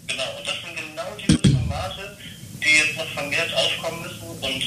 [0.07, 2.17] Genau, und das sind genau diese Formate,
[2.59, 4.63] die jetzt noch vermehrt aufkommen müssen und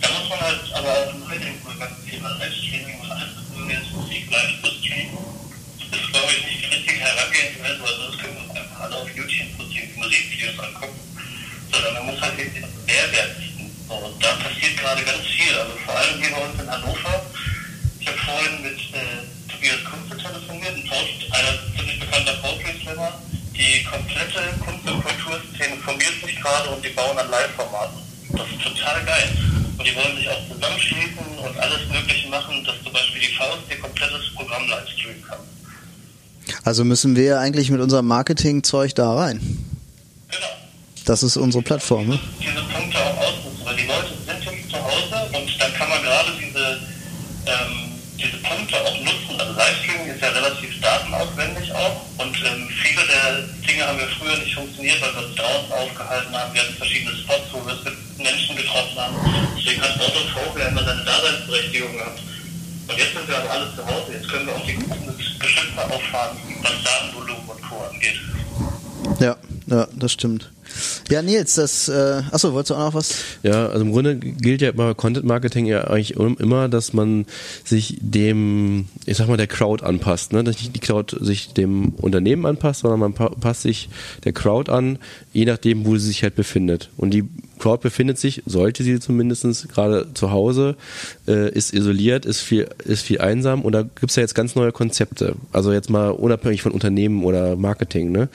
[0.00, 3.92] da muss man halt aber auch im heutigen ganzen Thema Livestreaming und alles, was jetzt
[3.92, 5.18] Musik live zu streamen,
[5.92, 9.08] ist glaube ich nicht die richtige Herangehensweise, also das können wir uns einfach alle auf
[9.14, 9.42] YouTube
[10.02, 11.00] Musikvideos angucken,
[11.70, 13.70] sondern man muss halt eben den Mehrwert bieten.
[13.88, 17.22] So, und da passiert gerade ganz viel, also vor allem hier bei uns in Hannover.
[18.00, 23.22] Ich habe vorhin mit äh, Tobias Kunze telefoniert, ein Post, einer ziemlich bekannter Poetry Slammer.
[23.54, 25.02] Die komplette Kunst- und
[25.82, 27.98] Kulturszene formiert sich gerade und die bauen an Live-Formaten.
[28.32, 29.30] Das ist total geil.
[29.78, 33.62] Und die wollen sich auch zusammenschließen und alles Mögliche machen, dass zum Beispiel die Faust
[33.70, 35.38] ihr komplettes Programm live streamen kann.
[36.64, 39.40] Also müssen wir eigentlich mit unserem Marketing-Zeug da rein.
[40.30, 40.46] Genau.
[41.04, 42.18] Das ist unsere Plattform, ne?
[42.40, 46.02] Diese Punkte auch ausnutzen, weil die Leute sind jetzt zu Hause und dann kann man
[46.02, 46.80] gerade diese,
[47.46, 49.40] ähm, diese Punkte auch nutzen.
[49.40, 54.36] Also Livestreaming ist ja relativ datenaufwendig auch und ähm, viele der Dinge haben ja früher
[54.36, 56.52] nicht funktioniert, weil wir uns draußen aufgehalten haben.
[56.52, 57.78] Wir hatten verschiedene Spots, wo wir
[58.22, 59.16] Menschen getroffen haben.
[59.56, 62.20] Deswegen hat Auto ja immer seine Daseinsberechtigung gehabt.
[62.88, 64.12] Und jetzt sind wir aber alle zu Hause.
[64.12, 67.82] Jetzt können wir auch die guten Geschütze auffahren, was Datenvolumen und Co.
[67.90, 68.20] angeht.
[69.20, 70.50] Ja, ja, das stimmt.
[71.10, 73.14] Ja, Nils, das, äh, achso, wolltest du auch noch was?
[73.42, 77.26] Ja, also im Grunde gilt ja bei Content Marketing ja eigentlich immer, dass man
[77.64, 80.44] sich dem, ich sag mal, der Crowd anpasst, ne?
[80.44, 83.88] Dass nicht die Crowd sich dem Unternehmen anpasst, sondern man passt sich
[84.24, 84.98] der Crowd an,
[85.32, 86.90] je nachdem, wo sie sich halt befindet.
[86.96, 87.24] Und die
[87.58, 90.76] Crowd befindet sich, sollte sie zumindest gerade zu Hause,
[91.28, 94.72] äh, ist isoliert, ist viel, ist viel einsam und da gibt's ja jetzt ganz neue
[94.72, 95.36] Konzepte.
[95.52, 98.28] Also jetzt mal unabhängig von Unternehmen oder Marketing, ne?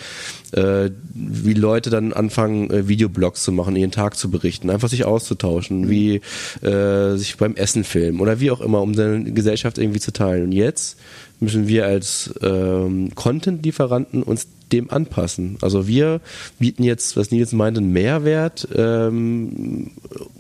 [0.54, 5.06] Äh, wie Leute dann anfangen, äh, Videoblogs zu machen, ihren Tag zu berichten, einfach sich
[5.06, 6.22] auszutauschen, wie
[6.62, 10.44] äh, sich beim Essen filmen oder wie auch immer, um seine Gesellschaft irgendwie zu teilen.
[10.44, 10.98] Und jetzt
[11.40, 15.58] müssen wir als ähm, Content-Lieferanten uns dem anpassen.
[15.62, 16.22] Also wir
[16.60, 19.92] bieten jetzt, was Nils meinte, einen Mehrwert, ähm,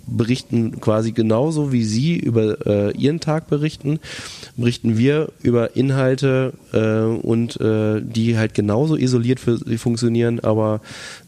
[0.06, 4.00] berichten quasi genauso wie Sie über äh, Ihren Tag berichten,
[4.56, 10.82] berichten wir über Inhalte äh, und äh, die halt genauso isoliert für sie funktionieren, aber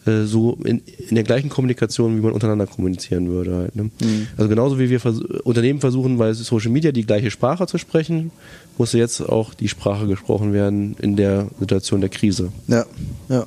[0.05, 3.55] äh, so in, in der gleichen Kommunikation, wie man untereinander kommunizieren würde.
[3.55, 3.83] Halt, ne?
[3.83, 4.27] mhm.
[4.37, 8.31] Also genauso wie wir vers Unternehmen versuchen, bei Social Media die gleiche Sprache zu sprechen,
[8.79, 12.51] muss jetzt auch die Sprache gesprochen werden in der Situation der Krise.
[12.67, 12.85] Ja,
[13.27, 13.45] ja.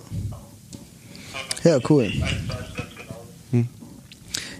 [1.64, 2.12] Ja, cool.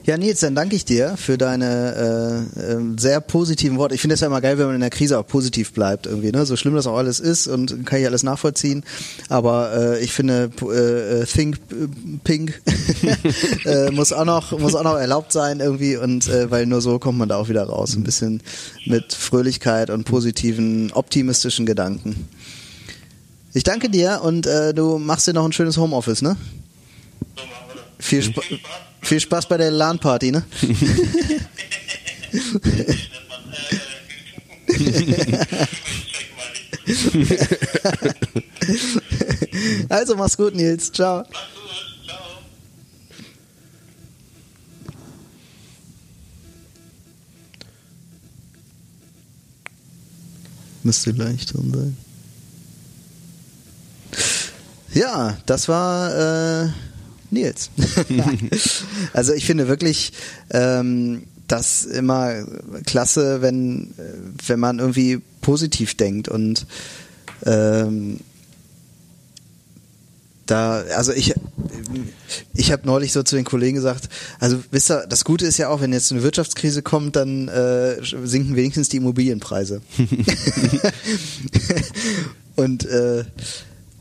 [0.04, 3.94] Ja, Nils, dann danke ich dir für deine äh, äh, sehr positiven Worte.
[3.94, 6.32] Ich finde es ja immer geil, wenn man in der Krise auch positiv bleibt irgendwie.
[6.32, 6.44] Ne?
[6.44, 8.82] So schlimm das auch alles ist und kann ich alles nachvollziehen.
[9.28, 11.60] Aber äh, ich finde, äh, Think
[12.24, 12.60] Pink
[13.64, 16.98] äh, muss auch noch muss auch noch erlaubt sein irgendwie und äh, weil nur so
[16.98, 17.94] kommt man da auch wieder raus.
[17.94, 18.42] Ein bisschen
[18.86, 22.28] mit Fröhlichkeit und positiven, optimistischen Gedanken.
[23.54, 26.36] Ich danke dir und äh, du machst dir noch ein schönes Homeoffice, ne?
[28.00, 28.42] Viel, Sp
[29.02, 30.42] viel Spaß bei der LAN-Party, ne?
[39.88, 40.92] also mach's gut, Nils.
[40.92, 41.24] Ciao.
[50.84, 51.96] Müsste gleich drin sein.
[54.94, 56.68] Ja, das war äh,
[57.32, 57.70] Nils.
[59.12, 60.12] also ich finde wirklich
[60.50, 62.44] ähm, das immer
[62.86, 63.92] klasse, wenn,
[64.46, 66.66] wenn man irgendwie positiv denkt und
[67.44, 68.20] ähm,
[70.46, 71.34] da, also ich,
[72.54, 74.08] ich habe neulich so zu den Kollegen gesagt,
[74.40, 77.96] also wisst ihr, das Gute ist ja auch, wenn jetzt eine Wirtschaftskrise kommt, dann äh,
[78.02, 79.82] sinken wenigstens die Immobilienpreise.
[82.56, 83.24] und äh,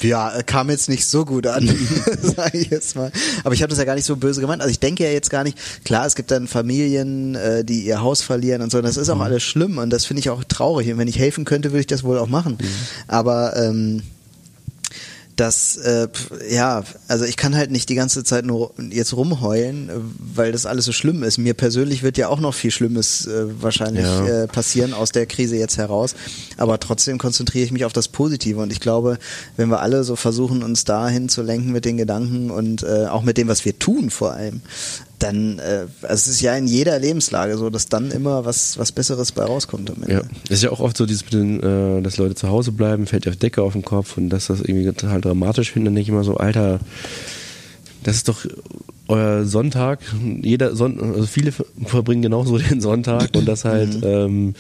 [0.04, 1.68] ja, kam jetzt nicht so gut an,
[2.22, 3.12] sage ich jetzt mal.
[3.44, 4.62] Aber ich habe das ja gar nicht so böse gemeint.
[4.62, 8.02] Also ich denke ja jetzt gar nicht, klar, es gibt dann Familien, äh, die ihr
[8.02, 8.78] Haus verlieren und so.
[8.78, 9.22] Und das ist auch mhm.
[9.22, 10.92] alles schlimm und das finde ich auch traurig.
[10.92, 12.58] Und wenn ich helfen könnte, würde ich das wohl auch machen.
[12.60, 12.68] Mhm.
[13.08, 14.04] Aber ähm,
[15.42, 16.08] dass, äh,
[16.52, 20.86] ja, also ich kann halt nicht die ganze Zeit nur jetzt rumheulen, weil das alles
[20.86, 21.40] so schlimm ist.
[21.40, 24.44] Mir persönlich wird ja auch noch viel Schlimmes äh, wahrscheinlich ja.
[24.44, 26.14] äh, passieren aus der Krise jetzt heraus.
[26.58, 28.60] Aber trotzdem konzentriere ich mich auf das Positive.
[28.60, 29.18] Und ich glaube,
[29.58, 33.24] wenn wir alle so versuchen, uns dahin zu lenken mit den Gedanken und äh, auch
[33.24, 34.62] mit dem, was wir tun vor allem,
[35.22, 38.92] dann, äh, also es ist ja in jeder Lebenslage so, dass dann immer was, was
[38.92, 40.14] Besseres bei rauskommt am Ende.
[40.14, 42.72] Ja, es ist ja auch oft so, dieses mit den, äh, dass Leute zu Hause
[42.72, 45.96] bleiben, fällt auf Decke auf den Kopf und dass das irgendwie total dramatisch finden, dann
[45.96, 46.80] denke ich immer so, Alter,
[48.04, 48.46] das ist doch
[49.08, 50.00] euer Sonntag,
[50.42, 54.08] jeder Son also viele verbringen genauso den Sonntag und das halt mhm.
[54.08, 54.54] ähm,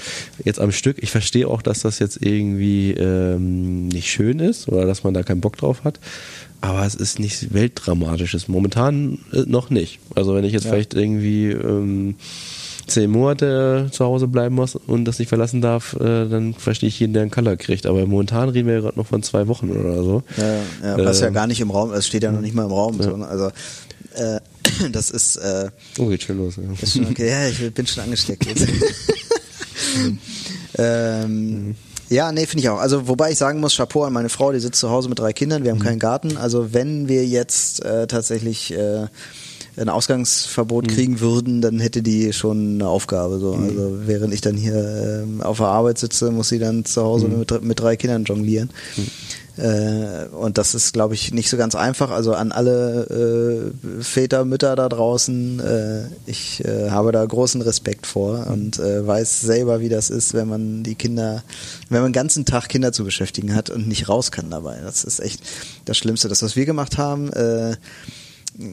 [0.43, 0.97] jetzt am Stück.
[1.01, 5.23] Ich verstehe auch, dass das jetzt irgendwie ähm, nicht schön ist oder dass man da
[5.23, 5.99] keinen Bock drauf hat.
[6.61, 8.47] Aber es ist nichts Weltdramatisches.
[8.47, 9.99] Momentan äh, noch nicht.
[10.15, 10.71] Also wenn ich jetzt ja.
[10.71, 12.15] vielleicht irgendwie ähm,
[12.85, 16.99] zehn Monate zu Hause bleiben muss und das nicht verlassen darf, äh, dann verstehe ich
[16.99, 17.85] jeden, der einen Color kriegt.
[17.87, 20.23] Aber momentan reden wir ja gerade noch von zwei Wochen oder so.
[20.37, 22.65] Ja, ja was äh, ja gar nicht im Raum, es steht ja noch nicht mal
[22.65, 22.97] im Raum.
[22.99, 23.03] Ja.
[23.03, 23.27] So, ne?
[23.27, 23.47] also
[24.13, 24.39] äh,
[24.91, 25.37] das ist.
[25.37, 26.57] Äh, oh, geht schon los.
[26.57, 27.29] Ja, schon okay.
[27.29, 28.67] ja ich bin schon angesteckt jetzt.
[30.77, 31.75] ähm, mhm.
[32.11, 32.79] Ja, nee, finde ich auch.
[32.79, 35.31] Also wobei ich sagen muss, Chapeau an meine Frau, die sitzt zu Hause mit drei
[35.31, 35.83] Kindern, wir haben mhm.
[35.83, 36.35] keinen Garten.
[36.35, 39.07] Also wenn wir jetzt äh, tatsächlich äh,
[39.77, 40.93] ein Ausgangsverbot mhm.
[40.93, 43.39] kriegen würden, dann hätte die schon eine Aufgabe.
[43.39, 43.53] So.
[43.53, 43.63] Mhm.
[43.63, 47.29] Also während ich dann hier äh, auf der Arbeit sitze, muss sie dann zu Hause
[47.29, 47.39] mhm.
[47.39, 48.71] mit, mit drei Kindern jonglieren.
[49.57, 52.09] Äh, und das ist, glaube ich, nicht so ganz einfach.
[52.11, 58.07] Also an alle äh, Väter, Mütter da draußen, äh, ich äh, habe da großen Respekt
[58.07, 61.43] vor und äh, weiß selber, wie das ist, wenn man die Kinder,
[61.89, 64.79] wenn man den ganzen Tag Kinder zu beschäftigen hat und nicht raus kann dabei.
[64.83, 65.41] Das ist echt
[65.85, 66.29] das Schlimmste.
[66.29, 67.29] Das, was wir gemacht haben,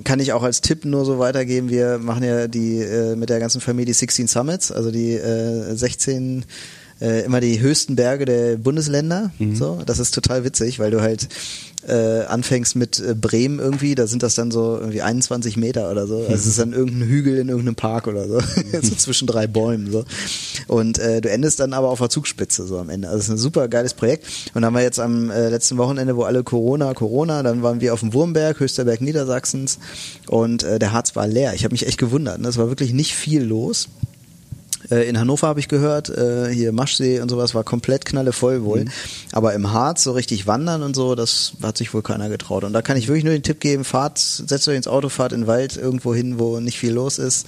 [0.04, 1.70] kann ich auch als Tipp nur so weitergeben.
[1.70, 6.44] Wir machen ja die äh, mit der ganzen Familie 16 Summits, also die äh, 16
[7.00, 9.30] äh, immer die höchsten Berge der Bundesländer.
[9.38, 9.56] Mhm.
[9.56, 11.28] So, das ist total witzig, weil du halt
[11.86, 16.06] äh, anfängst mit äh, Bremen irgendwie, da sind das dann so irgendwie 21 Meter oder
[16.06, 16.18] so.
[16.18, 18.40] Also es ist dann irgendein Hügel in irgendeinem Park oder so,
[18.82, 20.04] so zwischen drei Bäumen so.
[20.66, 23.08] Und äh, du endest dann aber auf der Zugspitze so am Ende.
[23.08, 24.26] Also es ist ein super geiles Projekt.
[24.48, 27.80] Und dann haben wir jetzt am äh, letzten Wochenende, wo alle Corona, Corona, dann waren
[27.80, 29.78] wir auf dem Wurmberg, höchster Berg Niedersachsens
[30.26, 31.54] und äh, der Harz war leer.
[31.54, 32.40] Ich habe mich echt gewundert.
[32.40, 32.48] Ne?
[32.48, 33.88] Es war wirklich nicht viel los.
[34.90, 38.84] Äh, in Hannover habe ich gehört, äh, hier Maschsee und sowas war komplett knallevoll wohl.
[38.84, 38.90] Mhm.
[39.32, 42.64] Aber im Harz so richtig wandern und so, das hat sich wohl keiner getraut.
[42.64, 45.32] Und da kann ich wirklich nur den Tipp geben, fahrt, setzt euch ins Auto, fahrt
[45.32, 47.46] in den Wald irgendwo hin, wo nicht viel los ist.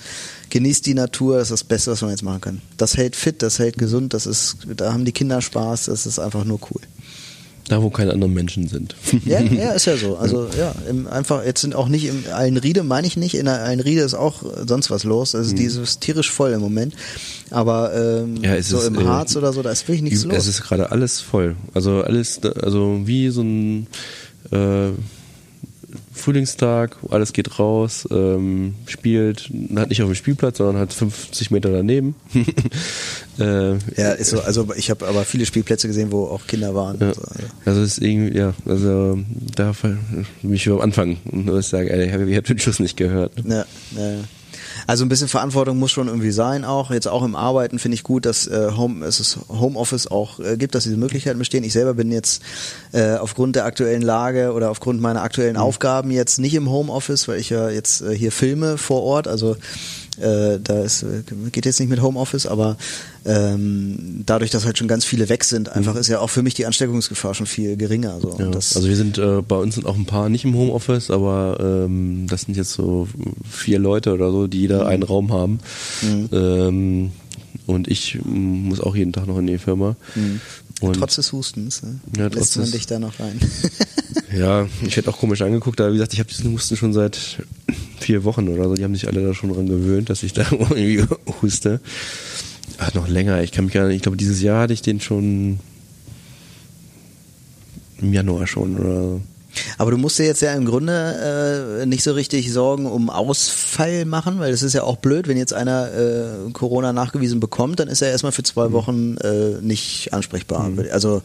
[0.50, 2.62] Genießt die Natur, das ist das Beste, was man jetzt machen kann.
[2.76, 6.18] Das hält fit, das hält gesund, das ist, da haben die Kinder Spaß, das ist
[6.18, 6.80] einfach nur cool.
[7.70, 8.96] Da, wo keine anderen Menschen sind.
[9.24, 10.16] Ja, ja, ist ja so.
[10.16, 14.00] Also ja, im, einfach, jetzt sind auch nicht im Allenriede, meine ich nicht, in Allenriede
[14.00, 15.36] ist auch sonst was los.
[15.36, 15.56] Also mhm.
[15.56, 16.94] dieses tierisch voll im Moment.
[17.50, 20.36] Aber ähm, ja, so ist, im Harz äh, oder so, da ist wirklich nichts los.
[20.36, 21.54] Es ist gerade alles voll.
[21.72, 23.86] Also alles, also wie so ein
[24.50, 24.88] äh,
[26.20, 31.70] Frühlingstag, alles geht raus, ähm, spielt, hat nicht auf dem Spielplatz, sondern hat 50 Meter
[31.70, 32.14] daneben.
[33.38, 36.98] äh, ja, ist so, also ich habe aber viele Spielplätze gesehen, wo auch Kinder waren.
[37.00, 37.14] Ja.
[37.14, 37.46] So, also.
[37.64, 39.18] also ist irgendwie, ja, also
[39.56, 39.72] da
[40.42, 43.32] bin ich am Anfang und muss sagen, ey, ich habe den Schuss nicht gehört.
[43.44, 43.64] Ja,
[43.96, 44.24] ja, ja.
[44.90, 46.90] Also ein bisschen Verantwortung muss schon irgendwie sein auch.
[46.90, 50.56] Jetzt auch im Arbeiten finde ich gut, dass äh, Home, es ist Homeoffice auch äh,
[50.56, 51.62] gibt, dass diese Möglichkeiten bestehen.
[51.62, 52.42] Ich selber bin jetzt
[52.90, 55.62] äh, aufgrund der aktuellen Lage oder aufgrund meiner aktuellen mhm.
[55.62, 59.28] Aufgaben jetzt nicht im Homeoffice, weil ich ja jetzt äh, hier filme vor Ort.
[59.28, 59.56] Also
[60.18, 61.04] äh, da ist,
[61.52, 62.76] geht jetzt nicht mit Homeoffice, aber
[63.24, 66.00] ähm, dadurch, dass halt schon ganz viele weg sind, einfach mhm.
[66.00, 68.20] ist ja auch für mich die Ansteckungsgefahr schon viel geringer.
[68.20, 68.36] So.
[68.38, 71.58] Ja, also wir sind, äh, bei uns sind auch ein paar nicht im Homeoffice, aber
[71.60, 73.08] ähm, das sind jetzt so
[73.48, 74.88] vier Leute oder so, die jeder mhm.
[74.88, 75.58] einen Raum haben.
[76.02, 76.28] Mhm.
[76.32, 77.12] Ähm,
[77.66, 79.96] und ich muss auch jeden Tag noch in die Firma.
[80.14, 80.40] Mhm.
[80.80, 82.00] Und trotz des Hustens, ne?
[82.16, 83.38] ja, lässt man dich da noch rein.
[84.36, 87.42] ja, ich hätte auch komisch angeguckt, aber wie gesagt, ich habe diesen Husten schon seit
[88.00, 88.74] vier Wochen oder so.
[88.74, 91.04] Die haben sich alle da schon dran gewöhnt, dass ich da irgendwie
[91.42, 91.80] huste.
[92.78, 93.42] Ach, noch länger.
[93.42, 95.60] Ich kann mich gar nicht, ich glaube, dieses Jahr hatte ich den schon
[98.00, 99.20] im Januar schon oder so.
[99.78, 104.04] Aber du musst dir jetzt ja im Grunde äh, nicht so richtig Sorgen um Ausfall
[104.04, 107.88] machen, weil es ist ja auch blöd, wenn jetzt einer äh, Corona nachgewiesen bekommt, dann
[107.88, 108.72] ist er erstmal für zwei mhm.
[108.72, 110.68] Wochen äh, nicht ansprechbar.
[110.68, 110.86] Mhm.
[110.92, 111.22] Also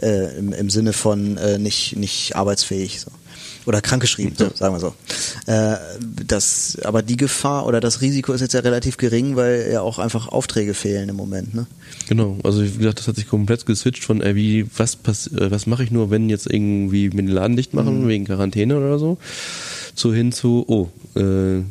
[0.00, 3.00] äh, im, im Sinne von äh, nicht, nicht arbeitsfähig.
[3.00, 3.10] So
[3.66, 4.94] oder krankgeschrieben, so, sagen wir so.
[5.46, 5.76] Äh,
[6.26, 9.98] das, aber die Gefahr oder das Risiko ist jetzt ja relativ gering, weil ja auch
[9.98, 11.54] einfach Aufträge fehlen im Moment.
[11.54, 11.66] Ne?
[12.08, 15.50] Genau, also wie gesagt, das hat sich komplett geswitcht von, äh, wie, was, pass äh,
[15.50, 18.08] was mache ich nur, wenn jetzt irgendwie mit den Laden dicht machen, mhm.
[18.08, 19.18] wegen Quarantäne oder so,
[19.94, 21.62] zu hin zu, oh, äh,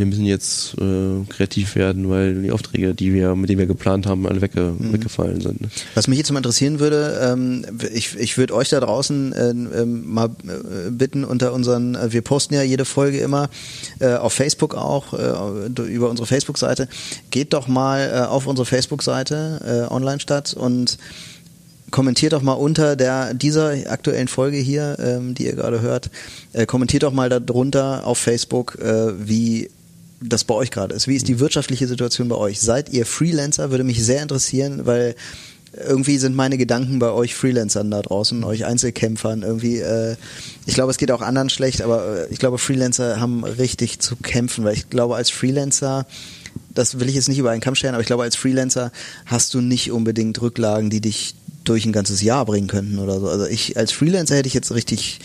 [0.00, 4.06] wir müssen jetzt äh, kreativ werden, weil die Aufträge, die wir, mit denen wir geplant
[4.06, 4.94] haben, alle wegge mhm.
[4.94, 5.60] weggefallen sind.
[5.60, 5.68] Ne?
[5.94, 9.84] Was mich jetzt mal interessieren würde, ähm, ich, ich würde euch da draußen äh, äh,
[9.84, 10.30] mal
[10.90, 13.50] bitten unter unseren, äh, wir posten ja jede Folge immer
[13.98, 16.88] äh, auf Facebook auch, äh, über unsere Facebook-Seite.
[17.30, 20.96] Geht doch mal auf unsere Facebook-Seite online statt und
[21.90, 26.10] kommentiert doch mal unter der dieser aktuellen Folge hier, ähm, die ihr gerade hört,
[26.52, 29.70] äh, kommentiert doch mal darunter auf Facebook, äh, wie
[30.20, 31.08] das bei euch gerade ist.
[31.08, 32.60] Wie ist die wirtschaftliche Situation bei euch?
[32.60, 33.70] Seid ihr Freelancer?
[33.70, 35.14] Würde mich sehr interessieren, weil
[35.72, 39.78] irgendwie sind meine Gedanken bei euch Freelancern da draußen, euch Einzelkämpfern irgendwie.
[39.78, 40.16] Äh,
[40.66, 44.16] ich glaube, es geht auch anderen schlecht, aber äh, ich glaube, Freelancer haben richtig zu
[44.16, 46.06] kämpfen, weil ich glaube, als Freelancer
[46.74, 48.92] das will ich jetzt nicht über einen Kamm scheren, aber ich glaube, als Freelancer
[49.26, 53.28] hast du nicht unbedingt Rücklagen, die dich durch ein ganzes Jahr bringen könnten oder so.
[53.28, 55.20] Also ich als Freelancer hätte ich jetzt richtig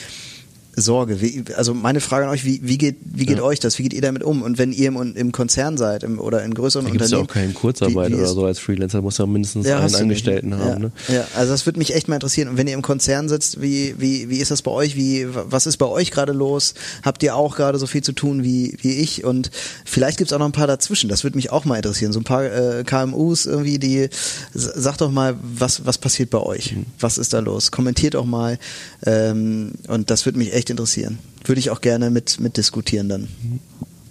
[0.76, 1.22] Sorge.
[1.22, 3.44] Wie, also meine Frage an euch, wie, wie geht, wie geht ja.
[3.44, 3.80] euch das?
[3.80, 4.42] Wie geht ihr damit um?
[4.42, 7.28] Und wenn ihr im, im Konzern seid im, oder in größeren da gibt's Unternehmen.
[7.28, 9.80] gibt ja auch keine Kurzarbeit wie, wie oder so als Freelancer, muss ja mindestens ja,
[9.80, 10.68] einen Angestellten haben.
[10.68, 10.80] Ja.
[10.80, 10.92] Ne?
[11.08, 12.50] ja, also das würde mich echt mal interessieren.
[12.50, 14.96] Und wenn ihr im Konzern sitzt, wie, wie, wie ist das bei euch?
[14.96, 16.74] Wie, was ist bei euch gerade los?
[17.04, 19.24] Habt ihr auch gerade so viel zu tun wie, wie ich?
[19.24, 19.52] Und
[19.86, 21.10] vielleicht gibt's auch noch ein paar dazwischen.
[21.10, 22.12] Das würde mich auch mal interessieren.
[22.12, 24.10] So ein paar äh, KMUs irgendwie, die
[24.54, 26.76] sagt doch mal, was, was passiert bei euch?
[26.76, 26.86] Mhm.
[27.00, 27.72] Was ist da los?
[27.72, 28.58] Kommentiert auch mal.
[29.06, 33.28] Ähm, und das würde mich echt interessieren würde ich auch gerne mit, mit diskutieren dann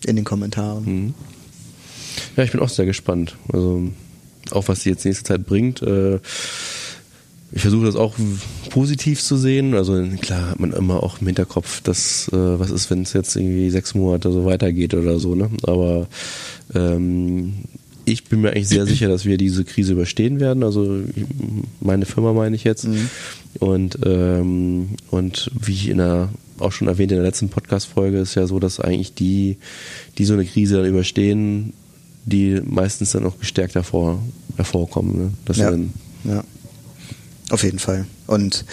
[0.06, 0.84] in den Kommentaren.
[0.84, 1.14] Mhm.
[2.36, 3.36] Ja, ich bin auch sehr gespannt.
[3.52, 3.88] Also
[4.50, 5.82] auch was sie jetzt nächste Zeit bringt.
[5.82, 6.20] Äh,
[7.52, 8.14] ich versuche das auch
[8.70, 9.74] positiv zu sehen.
[9.74, 13.36] Also klar hat man immer auch im Hinterkopf, dass äh, was ist, wenn es jetzt
[13.36, 15.34] irgendwie sechs Monate so weitergeht oder so.
[15.34, 15.50] Ne?
[15.62, 16.08] Aber
[16.74, 17.54] ähm,
[18.04, 20.62] ich bin mir eigentlich sehr sicher, dass wir diese Krise überstehen werden.
[20.62, 21.00] Also
[21.80, 22.86] meine Firma meine ich jetzt.
[22.86, 23.08] Mhm.
[23.60, 26.28] Und ähm, und wie ich in der
[26.58, 29.58] auch schon erwähnt in der letzten Podcast-Folge, ist ja so, dass eigentlich die,
[30.18, 31.72] die so eine Krise dann überstehen,
[32.24, 34.20] die meistens dann auch gestärkt hervor,
[34.56, 35.16] hervorkommen.
[35.16, 35.30] Ne?
[35.44, 35.92] Das ja, dann
[36.24, 36.44] ja,
[37.50, 38.06] auf jeden Fall.
[38.26, 38.64] Und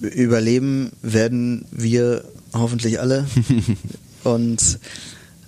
[0.00, 3.26] überleben werden wir hoffentlich alle.
[4.24, 4.78] Und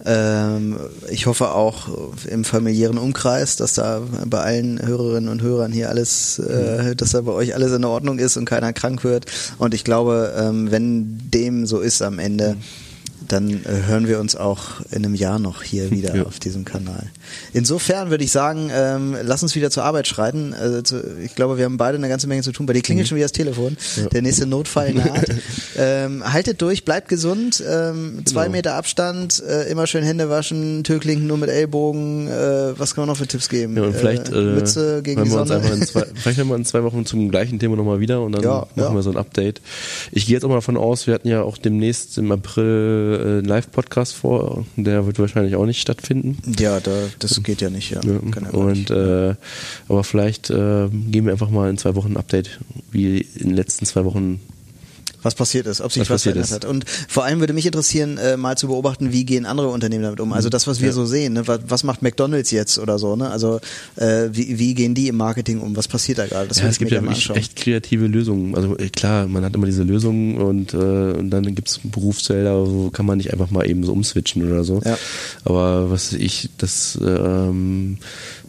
[0.04, 1.88] ich hoffe auch
[2.28, 6.96] im familiären Umkreis, dass da bei allen Hörerinnen und Hörern hier alles, äh, mhm.
[6.96, 9.26] dass da bei euch alles in Ordnung ist und keiner krank wird.
[9.56, 12.83] Und ich glaube, ähm, wenn dem so ist am Ende, mhm
[13.28, 16.22] dann äh, hören wir uns auch in einem Jahr noch hier wieder ja.
[16.24, 17.06] auf diesem Kanal.
[17.52, 20.54] Insofern würde ich sagen, ähm, lass uns wieder zur Arbeit schreiten.
[20.54, 22.66] Also zu, ich glaube, wir haben beide eine ganze Menge zu tun.
[22.66, 23.08] Bei dir klingelt mhm.
[23.08, 23.76] schon wieder das Telefon.
[23.96, 24.06] Ja.
[24.06, 25.26] Der nächste Notfall naht.
[25.76, 27.62] ähm, haltet durch, bleibt gesund.
[27.66, 28.22] Ähm, genau.
[28.24, 32.28] Zwei Meter Abstand, äh, immer schön Hände waschen, Türklinken nur mit Ellbogen.
[32.28, 33.76] Äh, was kann man noch für Tipps geben?
[33.76, 35.60] Ja, und vielleicht äh, Mütze gegen die Sonne.
[35.80, 38.66] Zwei, vielleicht haben wir in zwei Wochen zum gleichen Thema nochmal wieder und dann ja,
[38.74, 39.60] machen wir so ein Update.
[40.12, 43.40] Ich gehe jetzt auch mal davon aus, wir hatten ja auch demnächst im April äh,
[43.40, 44.66] Live-Podcast vor.
[44.76, 46.38] Der wird wahrscheinlich auch nicht stattfinden.
[46.58, 47.90] Ja, da, das geht ja nicht.
[47.90, 48.00] Ja.
[48.02, 48.50] ja.
[48.50, 48.90] Und nicht.
[48.90, 49.34] Äh,
[49.88, 52.58] aber vielleicht äh, geben wir einfach mal in zwei Wochen ein Update,
[52.90, 54.40] wie in den letzten zwei Wochen
[55.24, 56.52] was passiert ist, ob sich was, was verändert ist.
[56.52, 56.64] hat.
[56.64, 60.20] Und vor allem würde mich interessieren, äh, mal zu beobachten, wie gehen andere Unternehmen damit
[60.20, 60.32] um.
[60.32, 60.92] Also das, was wir ja.
[60.92, 61.46] so sehen, ne?
[61.48, 63.30] was, was, macht McDonalds jetzt oder so, ne?
[63.30, 63.60] Also
[63.96, 65.76] äh, wie, wie gehen die im Marketing um?
[65.76, 66.48] Was passiert da gerade?
[66.48, 67.02] Das ja, es gibt ja
[67.34, 68.54] echt kreative Lösungen.
[68.54, 72.90] Also äh, klar, man hat immer diese Lösungen und, äh, und dann gibt's Berufsfelder, wo
[72.90, 74.80] kann man nicht einfach mal eben so umswitchen oder so.
[74.84, 74.98] Ja.
[75.44, 78.43] Aber was ich, das ähm, äh,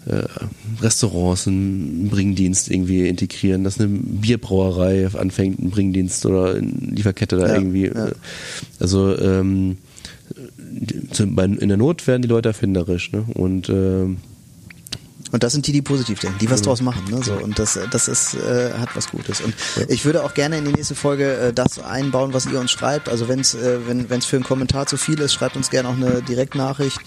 [0.82, 7.48] Restaurants einen Bringdienst irgendwie integrieren, dass eine Bierbrauerei anfängt, einen Bringdienst oder eine Lieferkette da
[7.48, 7.86] ja, irgendwie.
[7.88, 8.08] Ja.
[8.08, 8.14] Äh,
[8.80, 9.78] also ähm,
[11.20, 13.12] in der Not werden die Leute erfinderisch.
[13.12, 13.26] Ne?
[13.34, 14.18] Und ähm,
[15.36, 17.04] und das sind die, die positiv denken, die was draus machen.
[17.12, 17.22] Ne?
[17.22, 19.42] So, und das, das ist, äh, hat was Gutes.
[19.42, 19.84] Und ja.
[19.90, 23.10] ich würde auch gerne in die nächste Folge äh, das einbauen, was ihr uns schreibt.
[23.10, 25.96] Also wenn's, äh, wenn es für einen Kommentar zu viel ist, schreibt uns gerne auch
[25.96, 27.02] eine Direktnachricht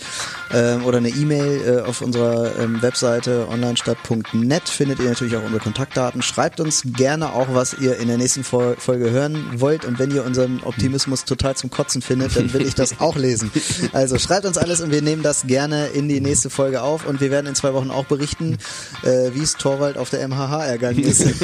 [0.50, 4.68] äh, oder eine E-Mail äh, auf unserer ähm, Webseite onlinestadt.net.
[4.68, 6.20] Findet ihr natürlich auch unsere Kontaktdaten.
[6.20, 9.86] Schreibt uns gerne auch, was ihr in der nächsten Folge hören wollt.
[9.86, 13.50] Und wenn ihr unseren Optimismus total zum Kotzen findet, dann will ich das auch lesen.
[13.92, 17.06] Also schreibt uns alles und wir nehmen das gerne in die nächste Folge auf.
[17.06, 18.58] Und wir werden in zwei Wochen auch berichten, berichten,
[19.02, 21.22] äh, wie es Torwald auf der MHH ergangen ist.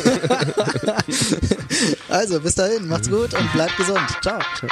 [2.08, 4.00] also, bis dahin, macht's gut und bleibt gesund.
[4.22, 4.40] Ciao.
[4.58, 4.70] Ciao.